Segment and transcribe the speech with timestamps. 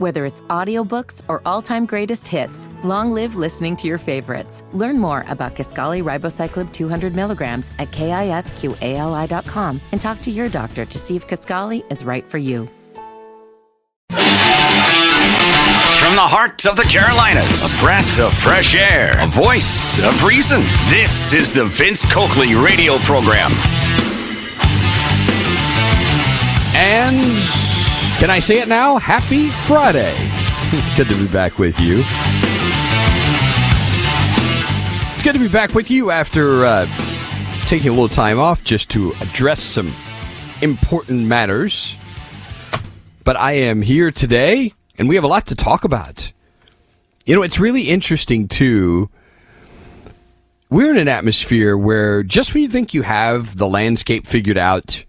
[0.00, 4.64] Whether it's audiobooks or all-time greatest hits, long live listening to your favorites.
[4.72, 10.98] Learn more about Kisqali Ribociclib 200 milligrams at kisqali.com and talk to your doctor to
[10.98, 12.66] see if Kisqali is right for you.
[14.08, 14.16] From
[16.16, 20.62] the heart of the Carolinas, a breath of fresh air, a voice of reason.
[20.88, 23.52] This is the Vince Coakley radio program.
[26.74, 27.36] And
[28.20, 28.98] can I say it now?
[28.98, 30.14] Happy Friday.
[30.94, 32.02] good to be back with you.
[35.14, 36.86] It's good to be back with you after uh,
[37.64, 39.94] taking a little time off just to address some
[40.60, 41.96] important matters.
[43.24, 46.30] But I am here today, and we have a lot to talk about.
[47.24, 49.08] You know, it's really interesting, too.
[50.68, 55.06] We're in an atmosphere where just when you think you have the landscape figured out,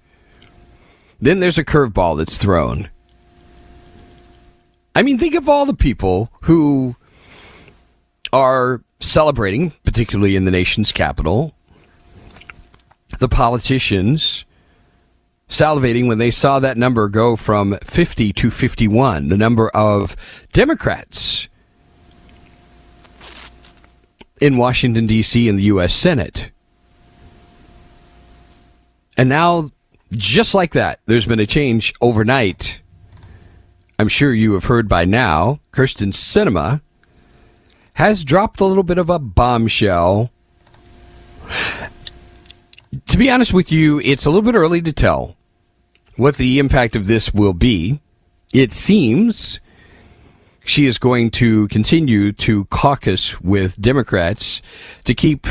[1.19, 2.89] then there's a curveball that's thrown.
[4.95, 6.95] I mean, think of all the people who
[8.33, 11.53] are celebrating, particularly in the nation's capital,
[13.19, 14.45] the politicians
[15.47, 20.15] salivating when they saw that number go from 50 to 51, the number of
[20.53, 21.47] Democrats
[24.39, 25.93] in Washington, D.C., in the U.S.
[25.93, 26.51] Senate.
[29.17, 29.71] And now
[30.11, 32.81] just like that, there's been a change overnight.
[34.01, 36.81] I'm sure you have heard by now, Kyrsten Sinema
[37.93, 40.31] has dropped a little bit of a bombshell.
[43.05, 45.37] To be honest with you, it's a little bit early to tell
[46.15, 48.01] what the impact of this will be.
[48.51, 49.59] It seems
[50.65, 54.63] she is going to continue to caucus with Democrats
[55.03, 55.45] to keep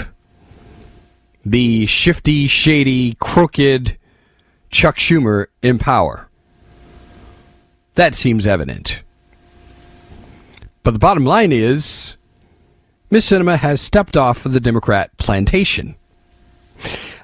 [1.44, 3.96] the shifty, shady, crooked
[4.72, 6.29] Chuck Schumer in power.
[8.00, 9.02] That seems evident.
[10.84, 12.16] But the bottom line is
[13.10, 15.96] Miss Sinema has stepped off of the Democrat plantation.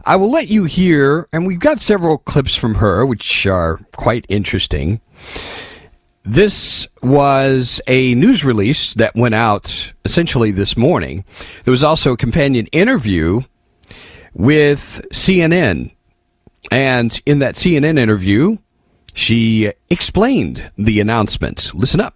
[0.05, 4.27] I will let you hear, and we've got several clips from her, which are quite
[4.29, 5.01] interesting.
[6.25, 11.25] This was a news release that went out essentially this morning.
[11.65, 13.41] There was also a companion interview
[14.35, 15.97] with CNN
[16.71, 18.59] and in that CNN interview,
[19.17, 21.75] she explained the announcement.
[21.75, 22.15] Listen up.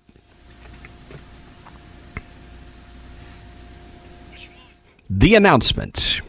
[5.09, 6.21] The announcement.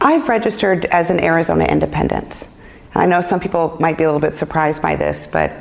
[0.00, 2.48] I've registered as an Arizona independent.
[2.94, 5.52] I know some people might be a little bit surprised by this, but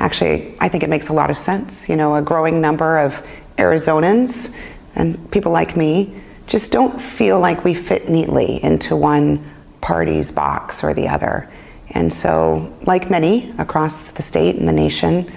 [0.00, 1.88] actually, I think it makes a lot of sense.
[1.88, 3.24] You know, a growing number of
[3.58, 4.56] Arizonans
[4.96, 9.53] and people like me just don't feel like we fit neatly into one
[9.84, 11.46] party's box or the other.
[11.90, 15.30] And so, like many across the state and the nation,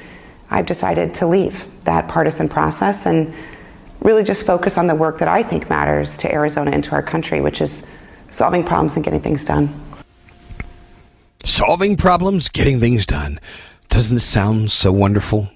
[0.49, 3.33] I've decided to leave that partisan process and
[3.99, 7.03] really just focus on the work that I think matters to Arizona and to our
[7.03, 7.85] country, which is
[8.31, 9.67] solving problems and getting things done.
[11.43, 13.41] Solving problems, getting things done.
[13.89, 15.49] Doesn't this sound so wonderful?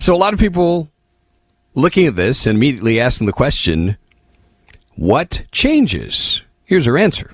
[0.00, 0.88] So, a lot of people
[1.76, 3.96] looking at this and immediately asking the question
[4.96, 6.42] what changes?
[6.64, 7.30] Here's her answer.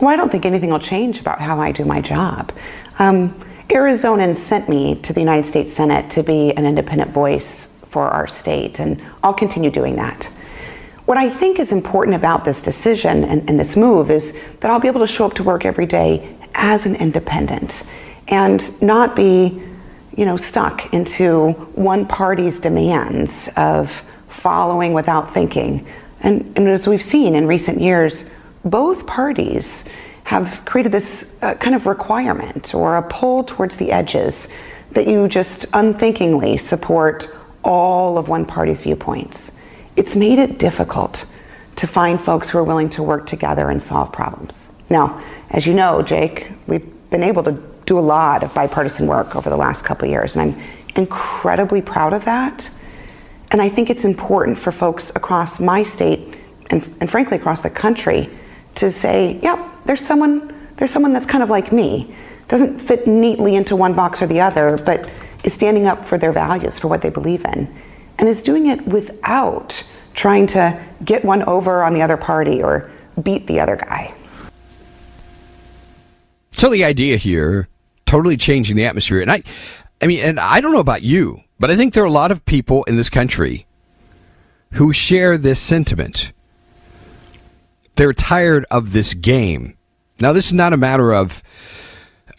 [0.00, 2.52] Well, I don't think anything will change about how I do my job.
[2.98, 8.08] Um, Arizonans sent me to the United States Senate to be an independent voice for
[8.08, 10.24] our state, and I'll continue doing that.
[11.06, 14.80] What I think is important about this decision and, and, this move is that I'll
[14.80, 17.82] be able to show up to work every day as an independent
[18.26, 19.62] and not be,
[20.16, 25.86] you know, stuck into one party's demands of following without thinking.
[26.20, 28.30] And, and as we've seen in recent years,
[28.64, 29.84] both parties
[30.24, 34.48] have created this uh, kind of requirement or a pull towards the edges
[34.92, 37.28] that you just unthinkingly support
[37.62, 39.52] all of one party's viewpoints.
[39.96, 41.26] It's made it difficult
[41.76, 44.68] to find folks who are willing to work together and solve problems.
[44.88, 47.52] Now, as you know, Jake, we've been able to
[47.86, 50.62] do a lot of bipartisan work over the last couple of years, and I'm
[50.96, 52.68] incredibly proud of that.
[53.50, 56.34] And I think it's important for folks across my state
[56.70, 58.30] and, and frankly across the country
[58.76, 62.14] to say, yeah, there's someone, there's someone that's kind of like me,
[62.48, 65.08] doesn't fit neatly into one box or the other, but
[65.44, 67.74] is standing up for their values, for what they believe in,
[68.18, 69.82] and is doing it without
[70.14, 72.90] trying to get one over on the other party or
[73.22, 74.14] beat the other guy.
[76.52, 77.68] So the idea here,
[78.06, 79.42] totally changing the atmosphere, and I,
[80.00, 82.30] I mean, and I don't know about you, but I think there are a lot
[82.30, 83.66] of people in this country
[84.72, 86.32] who share this sentiment.
[87.96, 89.76] They're tired of this game.
[90.20, 91.42] Now, this is not a matter of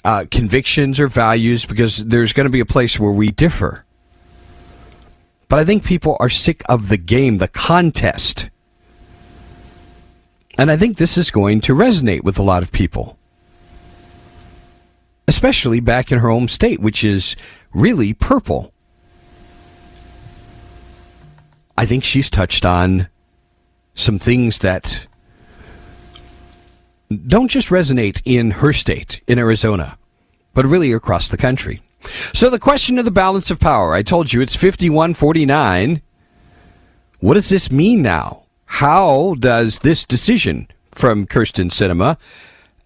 [0.03, 3.85] uh, convictions or values because there's going to be a place where we differ.
[5.47, 8.49] But I think people are sick of the game, the contest.
[10.57, 13.17] And I think this is going to resonate with a lot of people.
[15.27, 17.35] Especially back in her home state, which is
[17.73, 18.73] really purple.
[21.77, 23.09] I think she's touched on
[23.95, 25.05] some things that
[27.09, 29.97] don't just resonate in her state, in Arizona,
[30.53, 31.81] but really across the country.
[32.33, 36.01] So the question of the balance of power, I told you it's 5149.
[37.19, 38.43] What does this mean now?
[38.65, 42.17] How does this decision from Kyrsten Sinema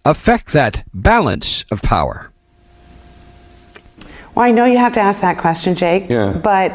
[0.04, 2.30] affect that balance of power?
[4.34, 6.32] Well, I know you have to ask that question, Jake, yeah.
[6.32, 6.72] but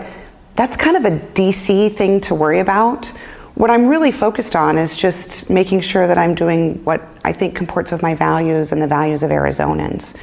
[0.56, 3.12] that's kind of a DC thing to worry about.
[3.56, 7.56] What I'm really focused on is just making sure that I'm doing what I think
[7.56, 10.14] comports with my values and the values of Arizonans.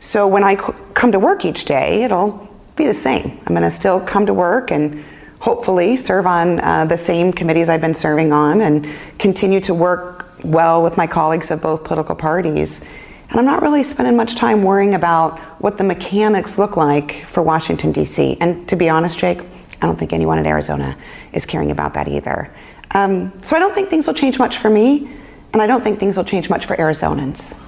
[0.00, 2.46] So when I come to work each day, it'll
[2.76, 3.40] be the same.
[3.46, 5.02] I'm going to still come to work and
[5.40, 8.86] hopefully serve on uh, the same committees I've been serving on and
[9.18, 12.84] continue to work well with my colleagues of both political parties.
[13.30, 17.42] And I'm not really spending much time worrying about what the mechanics look like for
[17.42, 18.36] Washington, D.C.
[18.42, 19.40] And to be honest, Jake,
[19.80, 20.98] I don't think anyone in Arizona
[21.32, 22.52] is caring about that either.
[22.94, 25.10] Um, so I don't think things will change much for me,
[25.52, 27.58] and I don't think things will change much for Arizonans.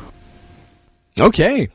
[1.19, 1.69] Okay.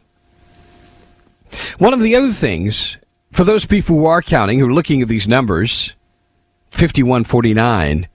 [1.78, 2.98] One of the other things,
[3.32, 5.94] for those people who are counting, who are looking at these numbers,
[6.70, 8.08] 5149,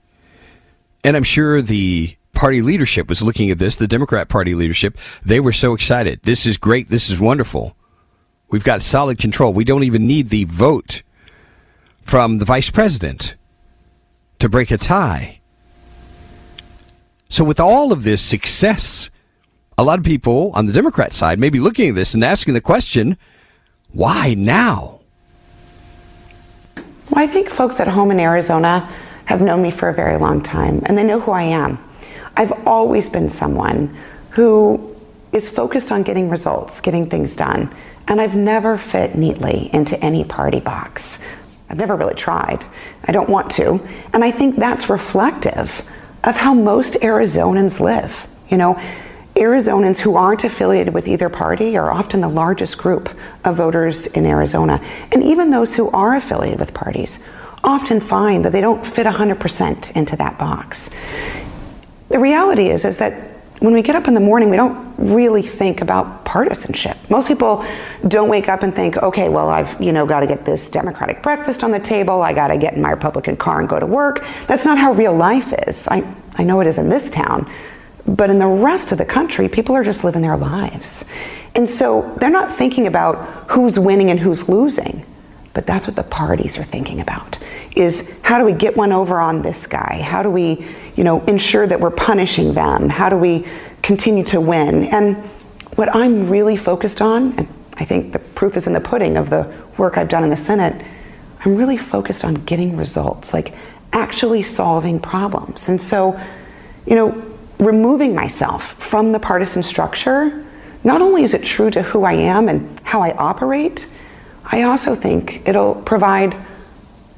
[1.03, 5.39] and I'm sure the party leadership was looking at this, the Democrat Party leadership, they
[5.39, 6.21] were so excited.
[6.23, 6.87] This is great.
[6.87, 7.75] This is wonderful.
[8.49, 9.53] We've got solid control.
[9.53, 11.03] We don't even need the vote
[12.01, 13.35] from the vice president
[14.39, 15.39] to break a tie.
[17.29, 19.09] So, with all of this success,
[19.77, 22.53] a lot of people on the Democrat side may be looking at this and asking
[22.53, 23.17] the question
[23.91, 24.99] why now?
[27.09, 28.93] Well, I think folks at home in Arizona
[29.25, 31.79] have known me for a very long time, and they know who I am.
[32.35, 33.97] I've always been someone
[34.31, 34.95] who
[35.31, 37.73] is focused on getting results, getting things done,
[38.07, 41.19] and I've never fit neatly into any party box.
[41.69, 42.63] I've never really tried.
[43.03, 43.85] I don't want to.
[44.13, 45.83] And I think that's reflective
[46.23, 48.27] of how most Arizonans live.
[48.49, 48.81] You know,
[49.35, 53.09] Arizonans who aren't affiliated with either party are often the largest group
[53.43, 54.81] of voters in Arizona.
[55.11, 57.19] And even those who are affiliated with parties
[57.63, 60.89] often find that they don't fit 100% into that box.
[62.09, 63.26] The reality is is that
[63.59, 66.97] when we get up in the morning, we don't really think about partisanship.
[67.09, 67.65] Most people
[68.07, 71.23] don't wake up and think, okay, well, I've, you know, got to get this Democratic
[71.23, 72.21] breakfast on the table.
[72.21, 74.25] I got to get in my Republican car and go to work.
[74.47, 75.87] That's not how real life is.
[75.87, 77.51] I, I know it is in this town.
[78.05, 81.03] But in the rest of the country, people are just living their lives.
[81.55, 85.03] And so they're not thinking about who's winning and who's losing.
[85.53, 87.39] But that's what the parties are thinking about
[87.75, 90.01] is how do we get one over on this guy?
[90.01, 90.65] How do we,
[90.97, 92.89] you know, ensure that we're punishing them?
[92.89, 93.47] How do we
[93.81, 94.85] continue to win?
[94.85, 95.15] And
[95.77, 99.29] what I'm really focused on, and I think the proof is in the pudding of
[99.29, 100.83] the work I've done in the Senate,
[101.45, 103.53] I'm really focused on getting results, like
[103.93, 105.69] actually solving problems.
[105.69, 106.19] And so,
[106.87, 107.23] you know,
[107.59, 110.45] removing myself from the partisan structure,
[110.83, 113.87] not only is it true to who I am and how I operate,
[114.45, 116.35] I also think it'll provide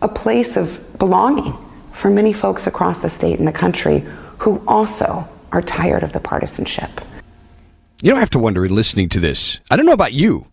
[0.02, 1.56] a place of belonging
[1.94, 4.06] for many folks across the state and the country
[4.40, 7.02] who also are tired of the partisanship.
[8.02, 9.60] You don't have to wonder in listening to this.
[9.70, 10.48] I don't know about you.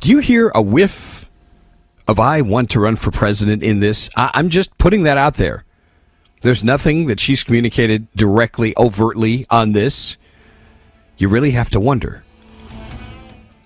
[0.00, 1.28] Do you hear a whiff
[2.06, 4.10] of I want to run for president in this?
[4.16, 5.64] I- I'm just putting that out there.
[6.42, 10.16] There's nothing that she's communicated directly, overtly on this.
[11.16, 12.24] You really have to wonder.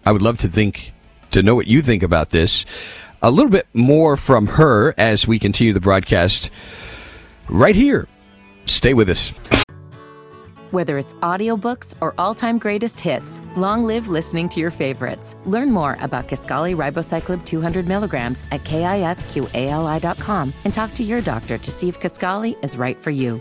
[0.04, 0.92] I would love to think
[1.32, 2.64] to know what you think about this.
[3.26, 6.48] A little bit more from her as we continue the broadcast
[7.48, 8.06] right here.
[8.66, 9.30] Stay with us.
[10.70, 15.34] Whether it's audiobooks or all-time greatest hits, long live listening to your favorites.
[15.44, 21.70] Learn more about Kisqali Ribociclib 200 milligrams at kisqali.com and talk to your doctor to
[21.72, 23.40] see if Kisqali is right for you.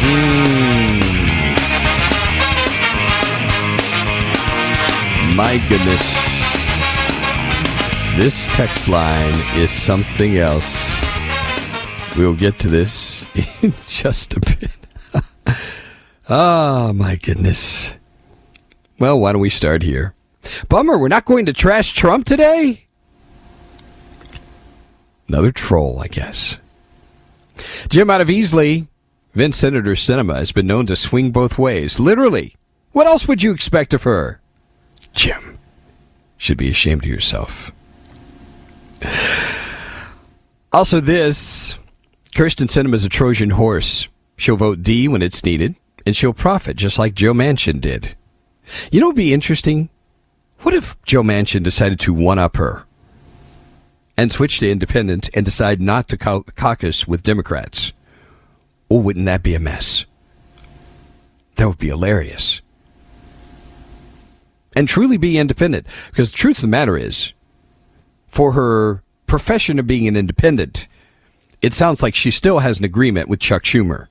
[0.00, 0.96] Hmm.
[5.36, 6.02] My goodness.
[8.16, 10.74] This text line is something else.
[12.16, 13.24] We'll get to this
[13.62, 14.70] in just a bit.
[16.30, 17.94] Ah, oh, my goodness.
[18.98, 20.14] Well, why don't we start here?
[20.68, 22.86] Bummer, we're not going to trash Trump today?
[25.26, 26.58] Another troll, I guess.
[27.88, 28.88] Jim out of Easley,
[29.34, 32.00] Vince Senator Sinema has been known to swing both ways.
[32.00, 32.56] Literally.
[32.92, 34.40] What else would you expect of her?
[35.14, 35.58] Jim,
[36.36, 37.72] should be ashamed of yourself.
[40.72, 41.78] Also, this
[42.32, 44.08] Kyrsten Sinema's a Trojan horse.
[44.36, 48.16] She'll vote D when it's needed, and she'll profit just like Joe Manchin did.
[48.90, 49.88] You know, it'd be interesting.
[50.60, 52.87] What if Joe Manchin decided to one up her
[54.18, 57.92] and switch to independent and decide not to cau- caucus with Democrats?
[58.90, 60.06] Oh, wouldn't that be a mess?
[61.54, 62.60] That would be hilarious.
[64.74, 65.86] And truly be independent.
[66.10, 67.32] Because the truth of the matter is,
[68.26, 70.88] for her profession of being an independent,
[71.62, 74.08] it sounds like she still has an agreement with Chuck Schumer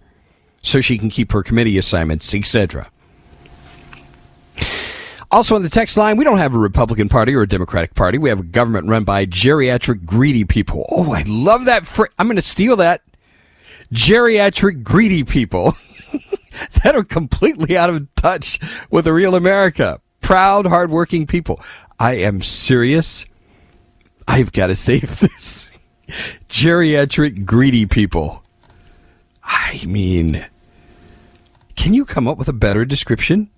[0.62, 2.90] so she can keep her committee assignments, etc.
[5.30, 8.18] Also on the text line, we don't have a Republican Party or a Democratic Party.
[8.18, 10.86] We have a government run by geriatric greedy people.
[10.90, 11.90] Oh, I love that.
[12.18, 13.02] I'm going to steal that.
[13.94, 15.76] Geriatric greedy people
[16.84, 20.00] that are completely out of touch with the real America.
[20.22, 21.62] Proud, hardworking people.
[22.00, 23.26] I am serious.
[24.28, 25.72] I've got to save this.
[26.48, 28.44] Geriatric greedy people.
[29.44, 30.46] I mean,
[31.76, 33.50] can you come up with a better description?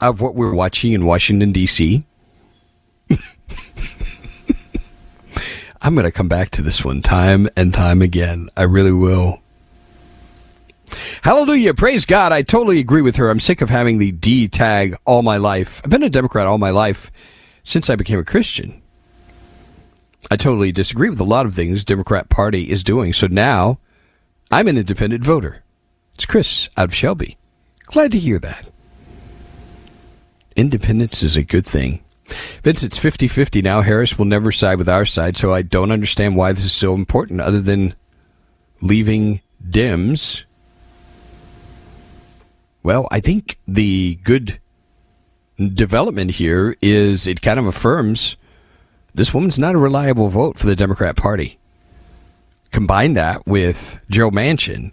[0.00, 2.04] Of what we're watching in Washington, D.C.
[5.80, 8.48] I'm going to come back to this one time and time again.
[8.56, 9.40] I really will.
[11.22, 11.74] Hallelujah.
[11.74, 12.32] Praise God.
[12.32, 13.30] I totally agree with her.
[13.30, 15.80] I'm sick of having the D tag all my life.
[15.84, 17.10] I've been a Democrat all my life
[17.62, 18.82] since I became a Christian.
[20.30, 23.12] I totally disagree with a lot of things the Democrat Party is doing.
[23.12, 23.78] So now
[24.50, 25.62] I'm an independent voter.
[26.14, 27.38] It's Chris out of Shelby.
[27.84, 28.70] Glad to hear that
[30.58, 32.02] independence is a good thing.
[32.62, 33.80] Vince, it's 50 50 now.
[33.80, 36.94] Harris will never side with our side, so I don't understand why this is so
[36.94, 37.94] important other than
[38.82, 40.42] leaving Dems.
[42.82, 44.60] Well, I think the good
[45.58, 48.36] development here is it kind of affirms
[49.14, 51.58] this woman's not a reliable vote for the Democrat Party.
[52.70, 54.92] Combine that with Joe Manchin,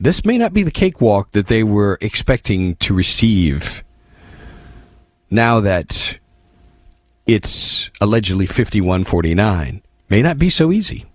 [0.00, 3.84] this may not be the cakewalk that they were expecting to receive
[5.32, 6.18] now that
[7.26, 11.06] it's allegedly 5149 may not be so easy.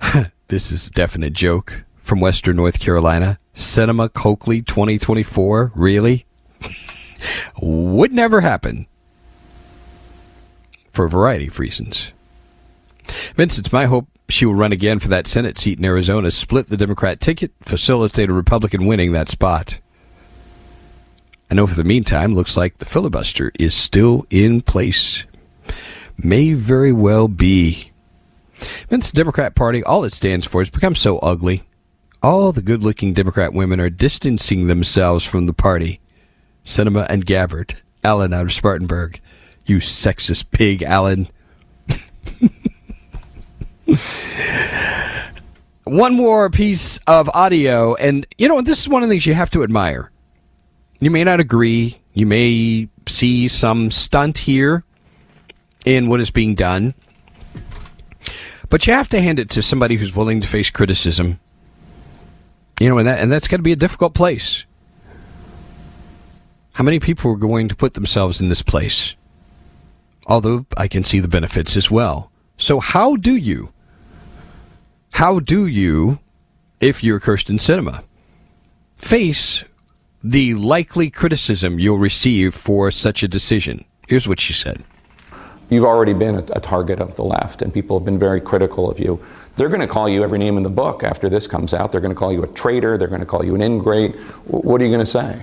[0.48, 3.38] this is a definite joke from Western North Carolina.
[3.54, 5.72] Sinema Coakley 2024.
[5.74, 6.26] Really?
[7.60, 8.86] Would never happen.
[10.90, 12.12] For a variety of reasons.
[13.34, 16.68] Vince, it's my hope she will run again for that Senate seat in Arizona, split
[16.68, 19.80] the Democrat ticket, facilitate a Republican winning that spot.
[21.50, 25.24] I know for the meantime, looks like the filibuster is still in place.
[26.18, 27.90] May very well be.
[28.90, 31.62] Since the Democrat Party, all it stands for, has become so ugly.
[32.22, 36.00] All the good looking Democrat women are distancing themselves from the party.
[36.64, 39.18] Sinema and Gabbard, Alan out of Spartanburg.
[39.64, 41.28] You sexist pig, Alan.
[45.84, 49.32] one more piece of audio, and you know, this is one of the things you
[49.32, 50.10] have to admire
[51.00, 52.00] you may not agree.
[52.12, 54.84] You may see some stunt here
[55.84, 56.94] in what is being done.
[58.68, 61.40] But you have to hand it to somebody who's willing to face criticism.
[62.80, 64.64] You know, and that and that's got to be a difficult place.
[66.72, 69.16] How many people are going to put themselves in this place?
[70.26, 72.30] Although I can see the benefits as well.
[72.56, 73.72] So how do you?
[75.12, 76.20] How do you,
[76.80, 78.04] if you're Kyrsten Sinema,
[78.96, 79.64] face
[80.22, 83.84] the likely criticism you'll receive for such a decision.
[84.08, 84.82] Here's what she said.
[85.70, 88.90] You've already been a, a, target of the left, and people have been very critical
[88.90, 89.22] of you.
[89.56, 91.92] They're going to call you every name in the book after this comes out.
[91.92, 92.96] They're going to call you a traitor.
[92.96, 94.14] They're going to call you an ingrate.
[94.46, 95.42] What are you going to say?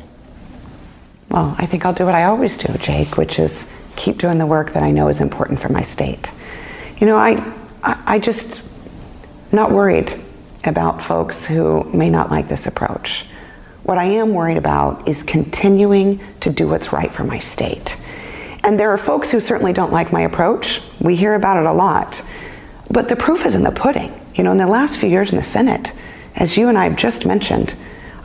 [1.30, 4.46] Well, I think I'll do what I always do, Jake, which is keep doing the
[4.46, 6.30] work that I know is important for my state.
[6.98, 7.34] You know, I,
[7.84, 8.64] I, I just
[9.52, 10.22] not worried
[10.64, 13.26] about folks who may not like this approach.
[13.86, 17.96] What I am worried about is continuing to do what's right for my state.
[18.64, 20.82] And there are folks who certainly don't like my approach.
[21.00, 22.24] We hear about it a lot.
[22.90, 24.20] But the proof is in the pudding.
[24.34, 25.92] You know, in the last few years in the Senate,
[26.36, 27.76] as you and I have just mentioned,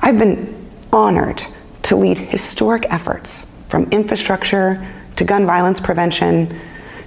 [0.00, 1.42] I've been honored
[1.82, 4.82] to lead historic efforts from infrastructure
[5.16, 6.58] to gun violence prevention,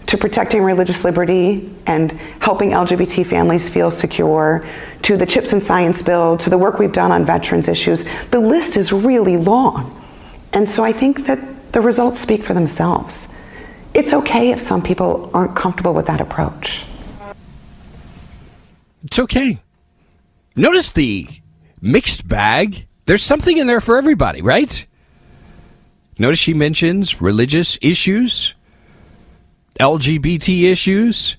[0.08, 4.66] to protecting religious liberty and helping LGBT families feel secure,
[5.04, 8.06] to the CHIPS and Science Bill, to the work we've done on veterans issues.
[8.32, 10.02] The list is really long.
[10.54, 11.40] And so I think that
[11.74, 13.34] the results speak for themselves.
[13.94, 16.84] It's okay if some people aren't comfortable with that approach.
[19.04, 19.60] It's okay.
[20.56, 21.28] Notice the
[21.82, 22.88] mixed bag.
[23.06, 24.86] There's something in there for everybody, right?
[26.18, 28.54] Notice she mentions religious issues,
[29.80, 31.38] LGBT issues.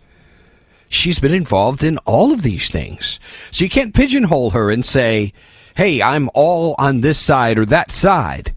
[0.89, 3.19] She's been involved in all of these things.
[3.51, 5.33] So you can't pigeonhole her and say,
[5.77, 8.55] hey, I'm all on this side or that side.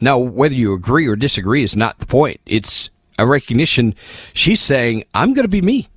[0.00, 2.40] Now, whether you agree or disagree is not the point.
[2.46, 3.94] It's a recognition.
[4.32, 5.88] She's saying, I'm going to be me.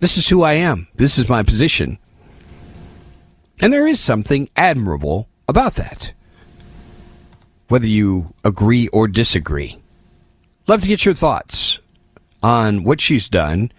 [0.00, 0.88] This is who I am.
[0.94, 1.98] This is my position.
[3.60, 6.12] And there is something admirable about that.
[7.68, 9.78] Whether you agree or disagree.
[10.68, 11.80] Love to get your thoughts
[12.42, 13.72] on what she's done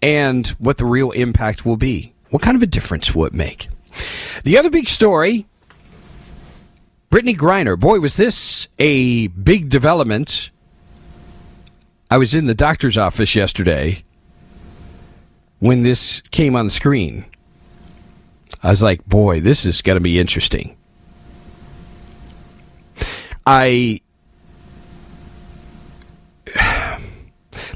[0.00, 2.14] and what the real impact will be.
[2.30, 3.68] What kind of a difference will it make?
[4.44, 5.46] The other big story
[7.10, 7.78] Brittney Griner.
[7.78, 10.50] Boy, was this a big development.
[12.10, 14.04] I was in the doctor's office yesterday
[15.58, 17.24] when this came on the screen.
[18.62, 20.76] I was like, boy, this is going to be interesting.
[23.46, 24.00] I.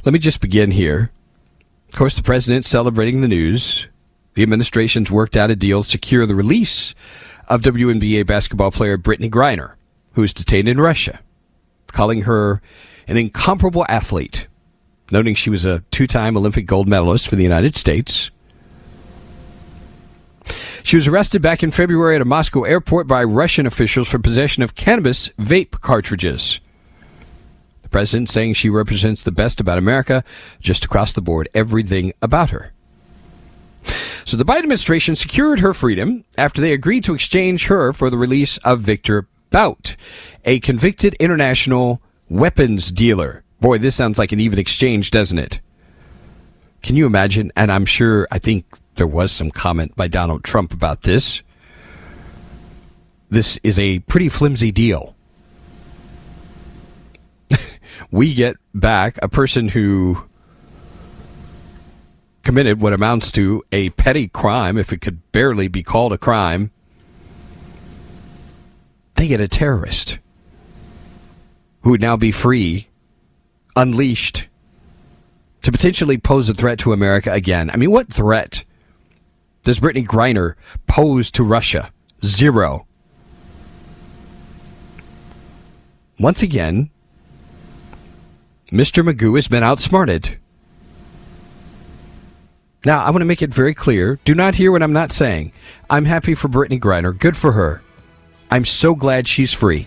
[0.05, 1.11] Let me just begin here.
[1.91, 3.87] Of course, the president's celebrating the news.
[4.35, 6.95] The administration's worked out a deal to secure the release
[7.49, 9.75] of WNBA basketball player Brittney Griner,
[10.13, 11.21] who is detained in Russia,
[11.89, 12.63] calling her
[13.09, 14.47] an incomparable athlete,
[15.11, 18.31] noting she was a two time Olympic gold medalist for the United States.
[20.83, 24.63] She was arrested back in February at a Moscow airport by Russian officials for possession
[24.63, 26.59] of cannabis vape cartridges.
[27.91, 30.25] President saying she represents the best about America,
[30.61, 32.73] just across the board, everything about her.
[34.25, 38.19] So the Biden administration secured her freedom after they agreed to exchange her for the
[38.19, 39.97] release of Victor Bout,
[40.45, 43.43] a convicted international weapons dealer.
[43.61, 45.61] Boy, this sounds like an even exchange, doesn't it?
[46.83, 47.53] Can you imagine?
[47.57, 51.43] And I'm sure, I think there was some comment by Donald Trump about this.
[53.29, 55.15] This is a pretty flimsy deal.
[58.11, 60.25] We get back a person who
[62.43, 66.71] committed what amounts to a petty crime, if it could barely be called a crime,
[69.15, 70.19] they get a terrorist
[71.83, 72.89] who would now be free,
[73.77, 74.49] unleashed,
[75.63, 77.71] to potentially pose a threat to America again.
[77.71, 78.65] I mean, what threat
[79.65, 80.55] does Brittney Griner
[80.87, 81.93] pose to Russia?
[82.25, 82.87] Zero.
[86.19, 86.91] Once again,
[88.73, 89.05] Mr.
[89.05, 90.39] Magoo has been outsmarted.
[92.85, 94.19] Now, I want to make it very clear.
[94.25, 95.53] Do not hear what I'm not saying.
[95.91, 97.17] I'm happy for Brittney Griner.
[97.17, 97.83] Good for her.
[98.51, 99.87] I'm so glad she's free.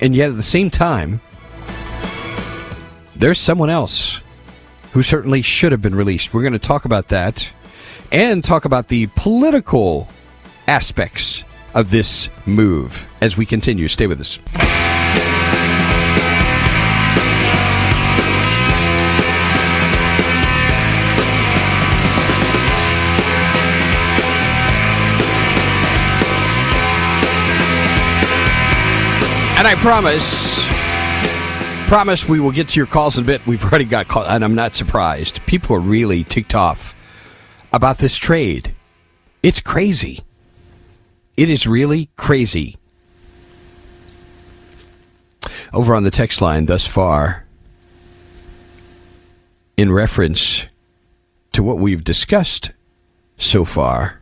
[0.00, 1.20] And yet, at the same time,
[3.14, 4.20] there's someone else
[4.92, 6.32] who certainly should have been released.
[6.32, 7.50] We're going to talk about that
[8.10, 10.08] and talk about the political
[10.68, 13.88] aspects of this move as we continue.
[13.88, 14.38] Stay with us.
[29.62, 30.66] And I promise,
[31.88, 33.46] promise we will get to your calls in a bit.
[33.46, 35.38] We've already got calls, and I'm not surprised.
[35.46, 36.96] People are really ticked off
[37.72, 38.74] about this trade.
[39.40, 40.24] It's crazy.
[41.36, 42.76] It is really crazy.
[45.72, 47.46] Over on the text line thus far,
[49.76, 50.66] in reference
[51.52, 52.72] to what we've discussed
[53.38, 54.21] so far,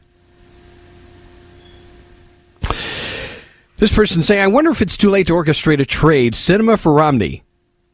[3.80, 6.34] This person saying, I wonder if it's too late to orchestrate a trade.
[6.34, 7.44] Sinema for Romney.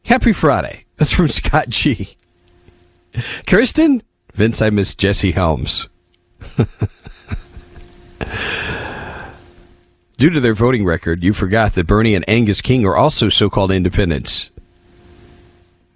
[0.03, 0.83] Happy Friday.
[0.97, 2.17] That's from Scott G.
[3.47, 4.03] Kirsten?
[4.33, 5.87] Vince, I miss Jesse Helms.
[10.17, 13.49] Due to their voting record, you forgot that Bernie and Angus King are also so
[13.49, 14.51] called independents.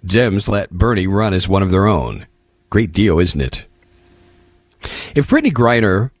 [0.06, 2.24] Dems let Bernie run as one of their own.
[2.70, 3.66] Great deal, isn't it?
[5.14, 6.12] If Brittney Griner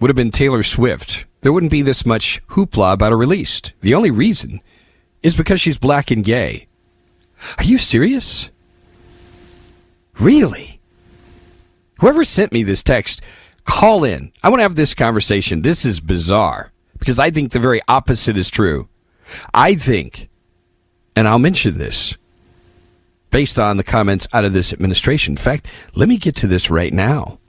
[0.00, 3.62] would have been Taylor Swift, there wouldn't be this much hoopla about her release.
[3.80, 4.60] The only reason
[5.22, 6.66] is because she's black and gay.
[7.58, 8.50] Are you serious?
[10.18, 10.80] Really?
[12.00, 13.22] Whoever sent me this text,
[13.64, 14.32] call in.
[14.42, 15.62] I want to have this conversation.
[15.62, 18.88] This is bizarre because I think the very opposite is true.
[19.54, 20.30] I think
[21.16, 22.16] and I'll mention this
[23.30, 25.34] based on the comments out of this administration.
[25.34, 27.39] In fact, let me get to this right now.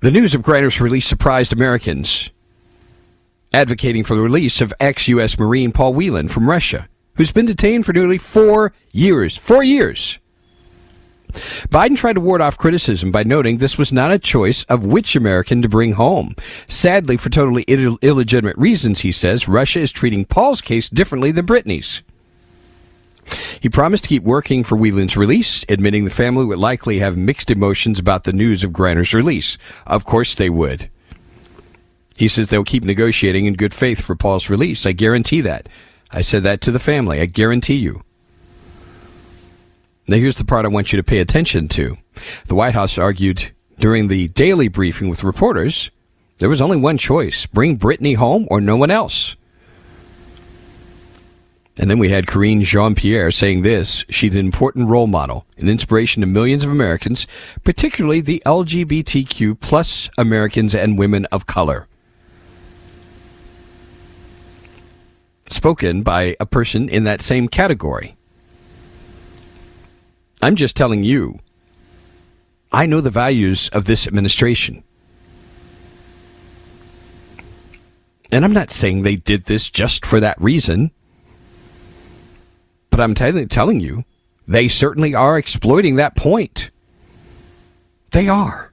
[0.00, 2.28] The news of Griner's release surprised Americans,
[3.52, 5.38] advocating for the release of ex U.S.
[5.38, 9.38] Marine Paul Whelan from Russia, who's been detained for nearly four years.
[9.38, 10.18] Four years.
[11.32, 15.16] Biden tried to ward off criticism by noting this was not a choice of which
[15.16, 16.34] American to bring home.
[16.68, 21.46] Sadly, for totally Ill- illegitimate reasons, he says, Russia is treating Paul's case differently than
[21.46, 22.02] Brittney's.
[23.60, 27.50] He promised to keep working for Whelan's release, admitting the family would likely have mixed
[27.50, 29.58] emotions about the news of Griner's release.
[29.86, 30.88] Of course they would.
[32.16, 34.86] He says they'll keep negotiating in good faith for Paul's release.
[34.86, 35.68] I guarantee that.
[36.10, 37.20] I said that to the family.
[37.20, 38.02] I guarantee you.
[40.08, 41.98] Now, here's the part I want you to pay attention to.
[42.46, 45.90] The White House argued during the daily briefing with reporters
[46.38, 49.36] there was only one choice bring Brittney home or no one else.
[51.78, 55.68] And then we had Karine Jean Pierre saying this she's an important role model, an
[55.68, 57.26] inspiration to millions of Americans,
[57.64, 61.86] particularly the LGBTQ plus Americans and women of color.
[65.48, 68.16] Spoken by a person in that same category.
[70.42, 71.38] I'm just telling you,
[72.72, 74.82] I know the values of this administration.
[78.32, 80.90] And I'm not saying they did this just for that reason.
[82.96, 84.06] But I'm t- telling you,
[84.48, 86.70] they certainly are exploiting that point.
[88.12, 88.72] They are.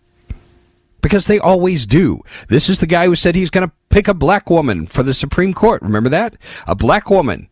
[1.02, 2.22] Because they always do.
[2.48, 5.14] This is the guy who said he's going to pick a black woman for the
[5.14, 5.82] Supreme Court.
[5.82, 6.38] Remember that?
[6.66, 7.50] A black woman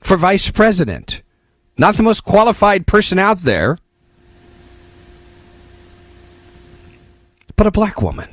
[0.00, 1.20] for vice president.
[1.76, 3.76] Not the most qualified person out there,
[7.54, 8.30] but a black woman.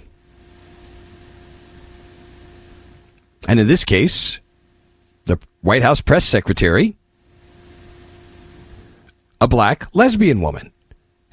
[3.49, 4.39] And in this case,
[5.25, 6.95] the White House press secretary,
[9.43, 10.71] a black lesbian woman.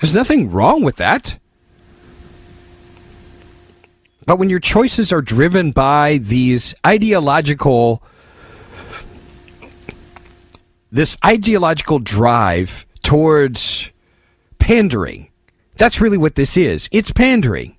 [0.00, 1.38] There's nothing wrong with that.
[4.26, 8.02] But when your choices are driven by these ideological
[10.90, 13.90] this ideological drive towards
[14.58, 15.30] pandering.
[15.76, 16.88] That's really what this is.
[16.90, 17.76] It's pandering.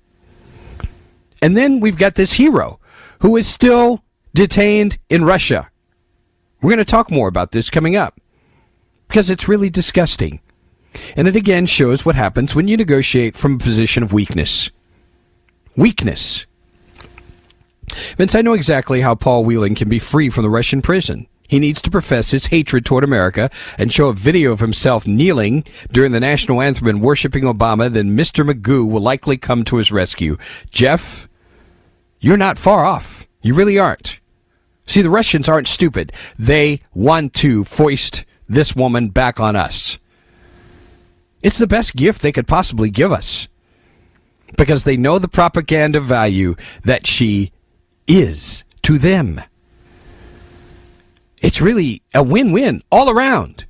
[1.42, 2.80] And then we've got this hero
[3.20, 5.70] who is still detained in Russia.
[6.62, 8.18] We're going to talk more about this coming up
[9.12, 10.40] because it's really disgusting.
[11.16, 14.70] And it again shows what happens when you negotiate from a position of weakness.
[15.76, 16.46] Weakness.
[18.16, 21.26] Vince, I know exactly how Paul Whelan can be free from the Russian prison.
[21.46, 25.64] He needs to profess his hatred toward America and show a video of himself kneeling
[25.90, 28.50] during the national anthem and worshiping Obama, then Mr.
[28.50, 30.38] Magoo will likely come to his rescue.
[30.70, 31.28] Jeff,
[32.18, 33.28] you're not far off.
[33.42, 34.20] You really aren't.
[34.86, 36.14] See, the Russians aren't stupid.
[36.38, 39.98] They want to foist this woman back on us.
[41.42, 43.48] It's the best gift they could possibly give us
[44.56, 47.52] because they know the propaganda value that she
[48.06, 49.40] is to them.
[51.40, 53.64] It's really a win win all around.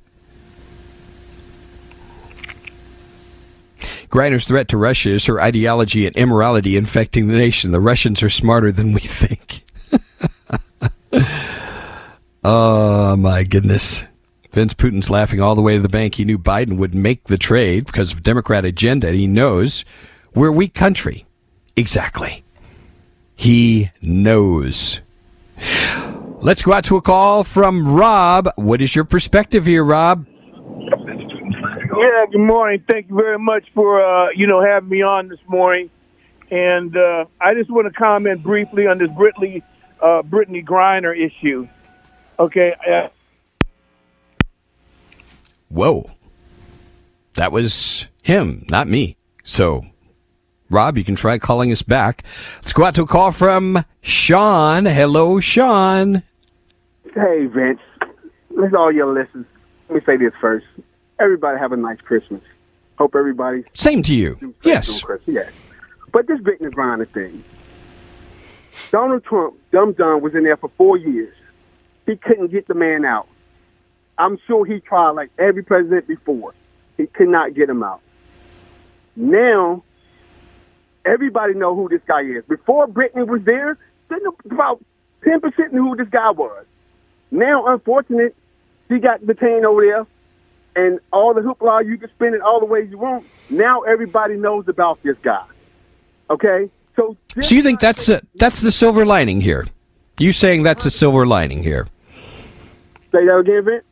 [4.09, 7.71] Griner's threat to Russia is her ideology and immorality infecting the nation.
[7.71, 9.63] The Russians are smarter than we think.
[12.43, 14.05] oh, my goodness.
[14.53, 16.15] Vince Putin's laughing all the way to the bank.
[16.15, 19.11] He knew Biden would make the trade because of Democrat agenda.
[19.11, 19.83] He knows
[20.35, 21.25] we're a weak country.
[21.75, 22.43] Exactly.
[23.35, 25.01] He knows.
[26.39, 28.47] Let's go out to a call from Rob.
[28.55, 30.27] What is your perspective here, Rob?
[30.27, 32.83] Yeah, good morning.
[32.87, 35.89] Thank you very much for uh, you know having me on this morning.
[36.51, 39.63] And uh, I just want to comment briefly on this Brittney
[39.99, 41.67] uh, Brittney Griner issue.
[42.37, 42.75] Okay.
[45.73, 46.11] Whoa,
[47.33, 49.17] that was him, not me.
[49.43, 49.83] So,
[50.69, 52.23] Rob, you can try calling us back.
[52.57, 54.85] Let's go out to a call from Sean.
[54.85, 56.21] Hello, Sean.
[57.15, 57.79] Hey, Vince.
[58.51, 59.47] Listen, all your listeners.
[59.89, 60.67] Let me say this first.
[61.19, 62.43] Everybody have a nice Christmas.
[62.99, 63.63] Hope everybody.
[63.73, 64.53] Same to you.
[64.63, 65.03] Yes.
[65.25, 65.51] Yes.
[66.11, 67.43] But this Brittney Griner thing.
[68.91, 71.33] Donald Trump, dumb dumb, was in there for four years.
[72.05, 73.27] He couldn't get the man out.
[74.17, 76.53] I'm sure he tried like every president before.
[76.97, 78.01] He could not get him out.
[79.15, 79.83] Now,
[81.05, 82.43] everybody know who this guy is.
[82.45, 83.77] Before Brittney was there,
[84.45, 84.83] about
[85.23, 86.65] 10% knew who this guy was.
[87.31, 88.35] Now, unfortunate,
[88.89, 90.07] he got detained over there,
[90.75, 93.25] and all the hoopla you can spin it all the ways you want.
[93.49, 95.45] Now everybody knows about this guy.
[96.29, 99.67] Okay, So, So you think that's a, that's the silver lining here?
[100.19, 101.87] You saying that's a silver lining here?
[103.11, 103.83] say that again, Vince?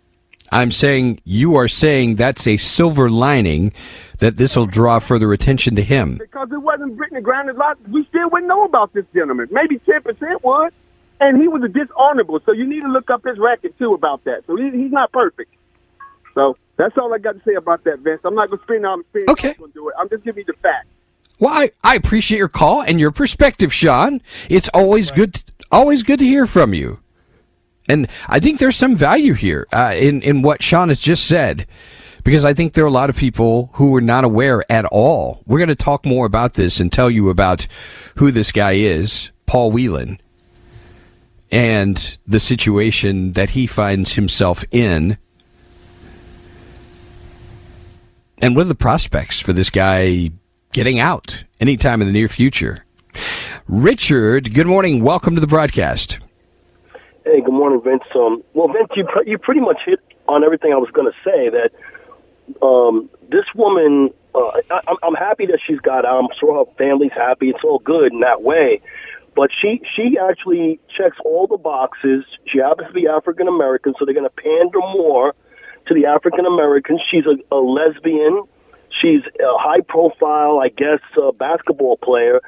[0.52, 3.72] I'm saying you are saying that's a silver lining
[4.20, 6.18] that this will draw further attention to him.
[6.18, 9.48] Because it wasn't Brittney Griner's lot, we still wouldn't know about this gentleman.
[9.52, 10.74] Maybe ten percent would,
[11.20, 12.40] and he was a dishonorable.
[12.46, 14.44] So you need to look up his record too about that.
[14.46, 15.54] So he, he's not perfect.
[16.34, 18.22] So that's all I got to say about that, Vince.
[18.24, 19.26] I'm not going to spin out and spin.
[19.30, 19.56] Okay.
[19.62, 19.96] I'm, do it.
[20.00, 20.88] I'm just giving you the facts.
[21.40, 24.22] Well, I, I appreciate your call and your perspective, Sean.
[24.50, 27.00] It's always good, always good to hear from you.
[27.92, 31.68] And I think there's some value here uh, in in what Sean has just said,
[32.24, 35.44] because I think there are a lot of people who are not aware at all.
[35.46, 37.68] We're going to talk more about this and tell you about
[38.16, 40.22] who this guy is, Paul Whelan,
[41.52, 45.18] and the situation that he finds himself in.
[48.38, 50.32] And what are the prospects for this guy
[50.72, 52.86] getting out anytime in the near future?
[53.68, 55.04] Richard, good morning.
[55.04, 56.20] Welcome to the broadcast.
[57.24, 58.02] Hey, good morning, Vince.
[58.16, 61.18] Um, well, Vince, you pr- you pretty much hit on everything I was going to
[61.24, 61.50] say.
[61.54, 61.70] That
[62.66, 66.18] um, this woman, uh, I, I'm, I'm happy that she's got out.
[66.18, 67.50] I'm sure her family's happy.
[67.50, 68.82] It's all good in that way.
[69.36, 72.26] But she she actually checks all the boxes.
[72.48, 75.36] She happens to be African American, so they're going to pander more
[75.88, 77.02] to the African Americans.
[77.12, 78.44] She's a, a lesbian.
[79.00, 82.42] She's a high profile, I guess, uh, basketball player,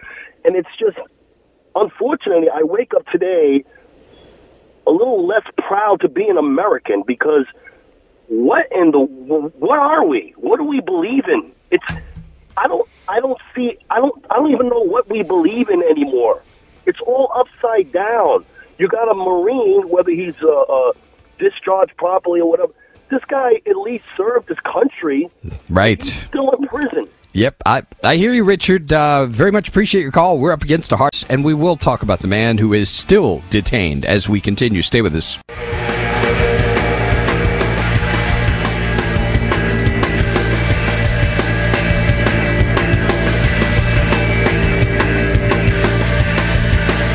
[0.44, 0.98] and it's just
[1.76, 3.64] unfortunately, I wake up today
[4.86, 7.46] a little less proud to be an American because
[8.28, 10.34] what in the what are we?
[10.38, 11.52] What do we believe in?
[11.72, 11.86] It's
[12.58, 15.84] I don't I don't see I don't I don't even know what we believe in
[15.84, 16.42] anymore.
[16.86, 18.46] It's all upside down.
[18.78, 20.94] You got a Marine, whether he's uh, uh,
[21.40, 22.74] discharged properly or whatever.
[23.10, 25.30] This guy at least served his country.
[25.70, 26.02] Right.
[26.02, 27.08] Still in prison.
[27.34, 28.94] Yep, I, I hear you, Richard.
[28.94, 30.38] Uh, very much appreciate your call.
[30.38, 33.42] We're up against the hearts, and we will talk about the man who is still
[33.50, 34.84] detained as we continue.
[34.84, 35.40] Stay with us.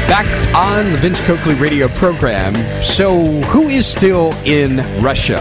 [0.08, 2.56] Back on the Vince Coakley radio program.
[2.82, 5.40] So, who is still in Russia?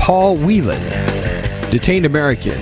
[0.00, 1.02] Paul Whelan
[1.72, 2.52] detained American.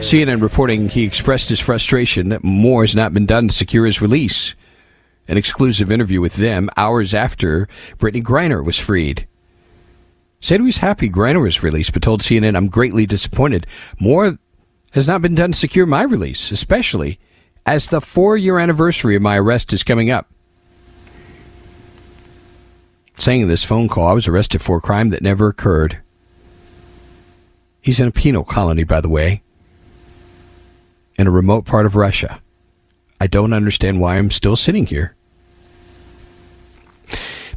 [0.00, 4.00] CNN reporting he expressed his frustration that more has not been done to secure his
[4.00, 4.54] release.
[5.28, 9.28] An exclusive interview with them hours after Brittney Griner was freed.
[10.40, 13.66] Said he was happy Griner was released, but told CNN, I'm greatly disappointed.
[13.98, 14.38] More
[14.92, 17.20] has not been done to secure my release, especially
[17.66, 20.32] as the four year anniversary of my arrest is coming up.
[23.18, 26.00] Saying in this phone call, I was arrested for a crime that never occurred.
[27.80, 29.42] He's in a penal colony, by the way,
[31.16, 32.40] in a remote part of Russia.
[33.20, 35.14] I don't understand why I'm still sitting here.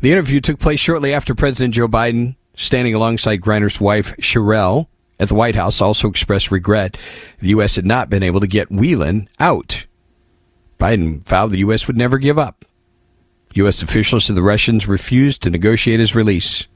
[0.01, 4.87] The interview took place shortly after President Joe Biden, standing alongside Griner's wife, Cherelle,
[5.19, 6.97] at the White House, also expressed regret
[7.39, 7.75] the U.S.
[7.75, 9.85] had not been able to get Whelan out.
[10.79, 11.87] Biden vowed the U.S.
[11.87, 12.65] would never give up.
[13.53, 13.81] U.S.
[13.81, 16.67] officials said the Russians refused to negotiate his release.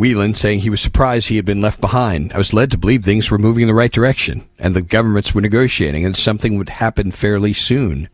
[0.00, 2.32] Whelan saying he was surprised he had been left behind.
[2.32, 5.34] I was led to believe things were moving in the right direction and the governments
[5.34, 8.08] were negotiating and something would happen fairly soon.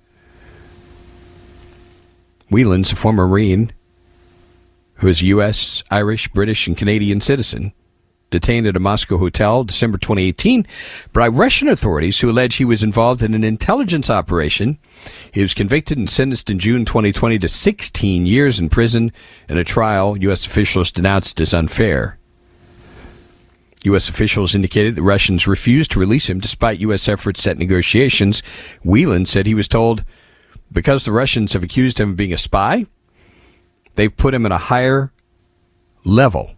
[2.51, 3.73] Whelan's a former Marine
[4.95, 7.73] who is a U.S., Irish, British, and Canadian citizen,
[8.31, 10.67] detained at a Moscow hotel December 2018
[11.13, 14.79] by Russian authorities who allege he was involved in an intelligence operation.
[15.33, 19.13] He was convicted and sentenced in June 2020 to 16 years in prison
[19.49, 20.47] in a trial U.S.
[20.47, 22.19] officials denounced as unfair.
[23.85, 24.09] U.S.
[24.09, 27.09] officials indicated the Russians refused to release him despite U.S.
[27.09, 28.43] efforts at negotiations.
[28.85, 30.05] Whelan said he was told
[30.73, 32.87] because the Russians have accused him of being a spy,
[33.95, 35.13] they've put him at a higher
[36.05, 36.56] level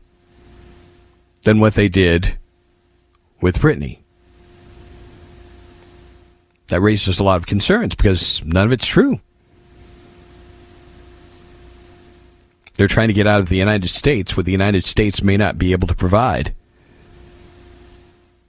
[1.49, 2.37] than what they did
[3.41, 4.01] with Brittney.
[6.67, 9.21] That raises a lot of concerns because none of it's true.
[12.75, 15.57] They're trying to get out of the United States what the United States may not
[15.57, 16.55] be able to provide.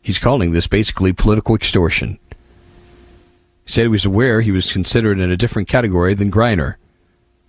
[0.02, 2.20] He's calling this basically political extortion.
[3.64, 6.76] He said he was aware he was considered in a different category than Griner.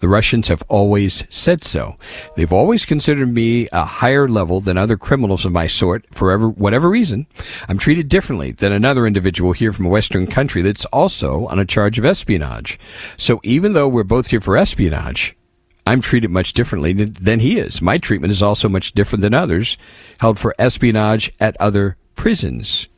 [0.01, 1.97] The Russians have always said so.
[2.35, 6.49] They've always considered me a higher level than other criminals of my sort for ever,
[6.49, 7.27] whatever reason.
[7.69, 11.67] I'm treated differently than another individual here from a Western country that's also on a
[11.67, 12.79] charge of espionage.
[13.17, 15.37] So even though we're both here for espionage,
[15.87, 17.83] I'm treated much differently than he is.
[17.83, 19.77] My treatment is also much different than others
[20.21, 22.89] held for espionage at other prisons.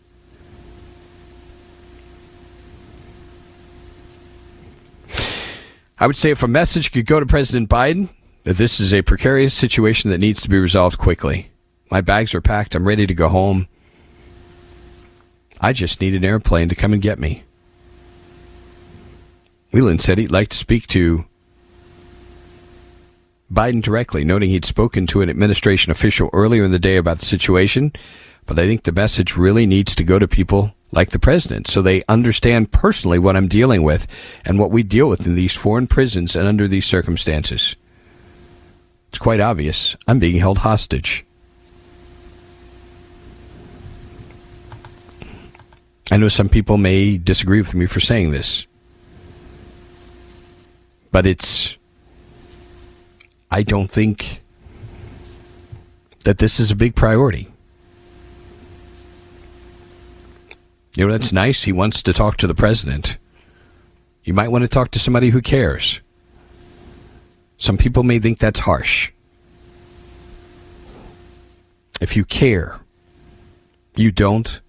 [6.02, 8.08] I would say if a message could go to President Biden
[8.42, 11.52] that this is a precarious situation that needs to be resolved quickly.
[11.92, 12.74] My bags are packed.
[12.74, 13.68] I'm ready to go home.
[15.60, 17.44] I just need an airplane to come and get me.
[19.70, 21.24] Whelan said he'd like to speak to
[23.48, 27.26] Biden directly, noting he'd spoken to an administration official earlier in the day about the
[27.26, 27.92] situation.
[28.46, 31.82] But I think the message really needs to go to people like the president so
[31.82, 34.06] they understand personally what I'm dealing with
[34.44, 37.74] and what we deal with in these foreign prisons and under these circumstances.
[39.08, 39.96] It's quite obvious.
[40.06, 41.24] I'm being held hostage.
[46.10, 48.66] I know some people may disagree with me for saying this,
[51.10, 51.76] but it's.
[53.50, 54.42] I don't think
[56.24, 57.51] that this is a big priority.
[60.94, 61.62] You know, that's nice.
[61.62, 63.18] He wants to talk to the president.
[64.24, 66.00] You might want to talk to somebody who cares.
[67.56, 69.10] Some people may think that's harsh.
[72.00, 72.80] If you care,
[73.94, 74.60] you don't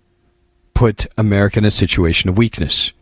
[0.73, 2.93] put America in a situation of weakness.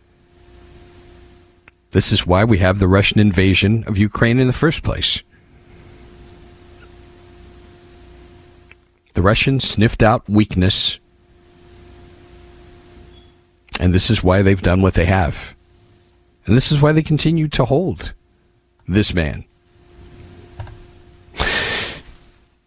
[1.91, 5.23] This is why we have the Russian invasion of Ukraine in the first place.
[9.13, 10.99] The Russians sniffed out weakness,
[13.79, 15.55] and this is why they've done what they have.
[16.45, 18.13] And this is why they continue to hold
[18.87, 19.45] this man.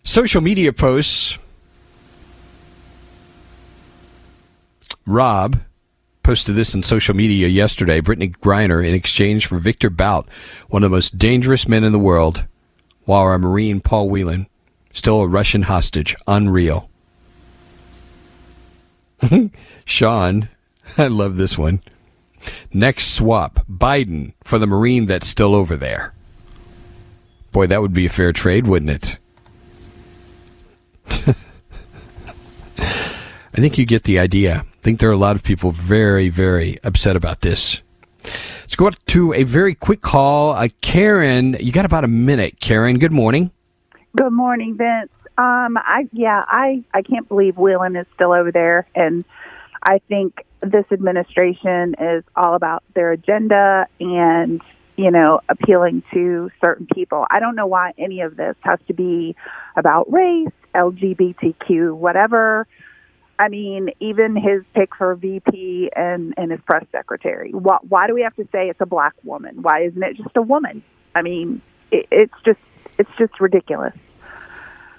[0.02, 1.38] Social media posts.
[5.06, 5.60] Rob
[6.22, 8.00] posted this in social media yesterday.
[8.00, 10.28] Brittney Griner in exchange for Viktor Bout,
[10.68, 12.44] one of the most dangerous men in the world,
[13.04, 14.46] while our Marine Paul Whelan,
[14.92, 16.16] still a Russian hostage.
[16.26, 16.88] Unreal.
[19.84, 20.48] Sean,
[20.98, 21.80] I love this one.
[22.72, 26.14] Next swap, Biden for the Marine that's still over there.
[27.52, 29.18] Boy, that would be a fair trade, wouldn't it?
[32.78, 34.64] I think you get the idea.
[34.66, 37.80] I think there are a lot of people very, very upset about this.
[38.24, 40.52] Let's go up to a very quick call.
[40.52, 42.60] Uh, Karen, you got about a minute.
[42.60, 43.50] Karen, good morning.
[44.16, 45.12] Good morning, Vince.
[45.36, 49.24] Um, I yeah, I I can't believe Whelan is still over there, and
[49.84, 54.62] I think this administration is all about their agenda and
[54.96, 57.26] you know appealing to certain people.
[57.30, 59.36] I don't know why any of this has to be
[59.76, 62.66] about race, LGBTQ, whatever.
[63.38, 67.50] I mean, even his pick for VP and, and his press secretary.
[67.50, 69.62] Why, why do we have to say it's a black woman?
[69.62, 70.84] Why isn't it just a woman?
[71.16, 72.60] I mean, it, it's just
[72.96, 73.94] it's just ridiculous.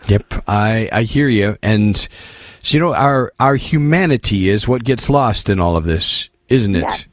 [0.08, 1.98] Yep, I I hear you, and
[2.60, 6.76] so, you know our our humanity is what gets lost in all of this, isn't
[6.76, 6.84] it?
[6.84, 7.06] Yes.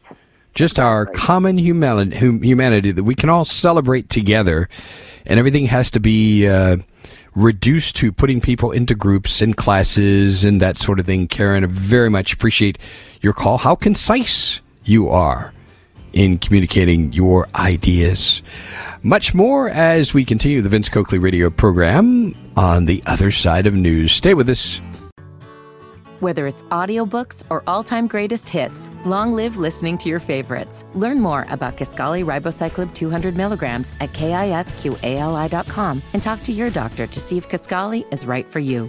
[0.55, 4.69] Just our common humanity, humanity that we can all celebrate together,
[5.27, 6.47] and everything has to be.
[6.47, 6.79] Uh,
[7.35, 11.27] reduced to putting people into groups and classes and that sort of thing.
[11.27, 12.77] Karen, I very much appreciate
[13.23, 13.57] your call.
[13.57, 15.55] How concise you are
[16.13, 18.43] in communicating your ideas.
[19.03, 23.75] Much more as we continue the Vince Coakley radio program on the other side of
[23.75, 24.13] news.
[24.13, 24.81] Stay with us.
[26.21, 30.85] Whether it's audiobooks or all-time greatest hits, long live listening to your favorites.
[30.95, 37.21] Learn more about Kisqali Ribociclib 200 milligrams at kisqali.com and talk to your doctor to
[37.21, 38.89] see if Kaskali is right for you.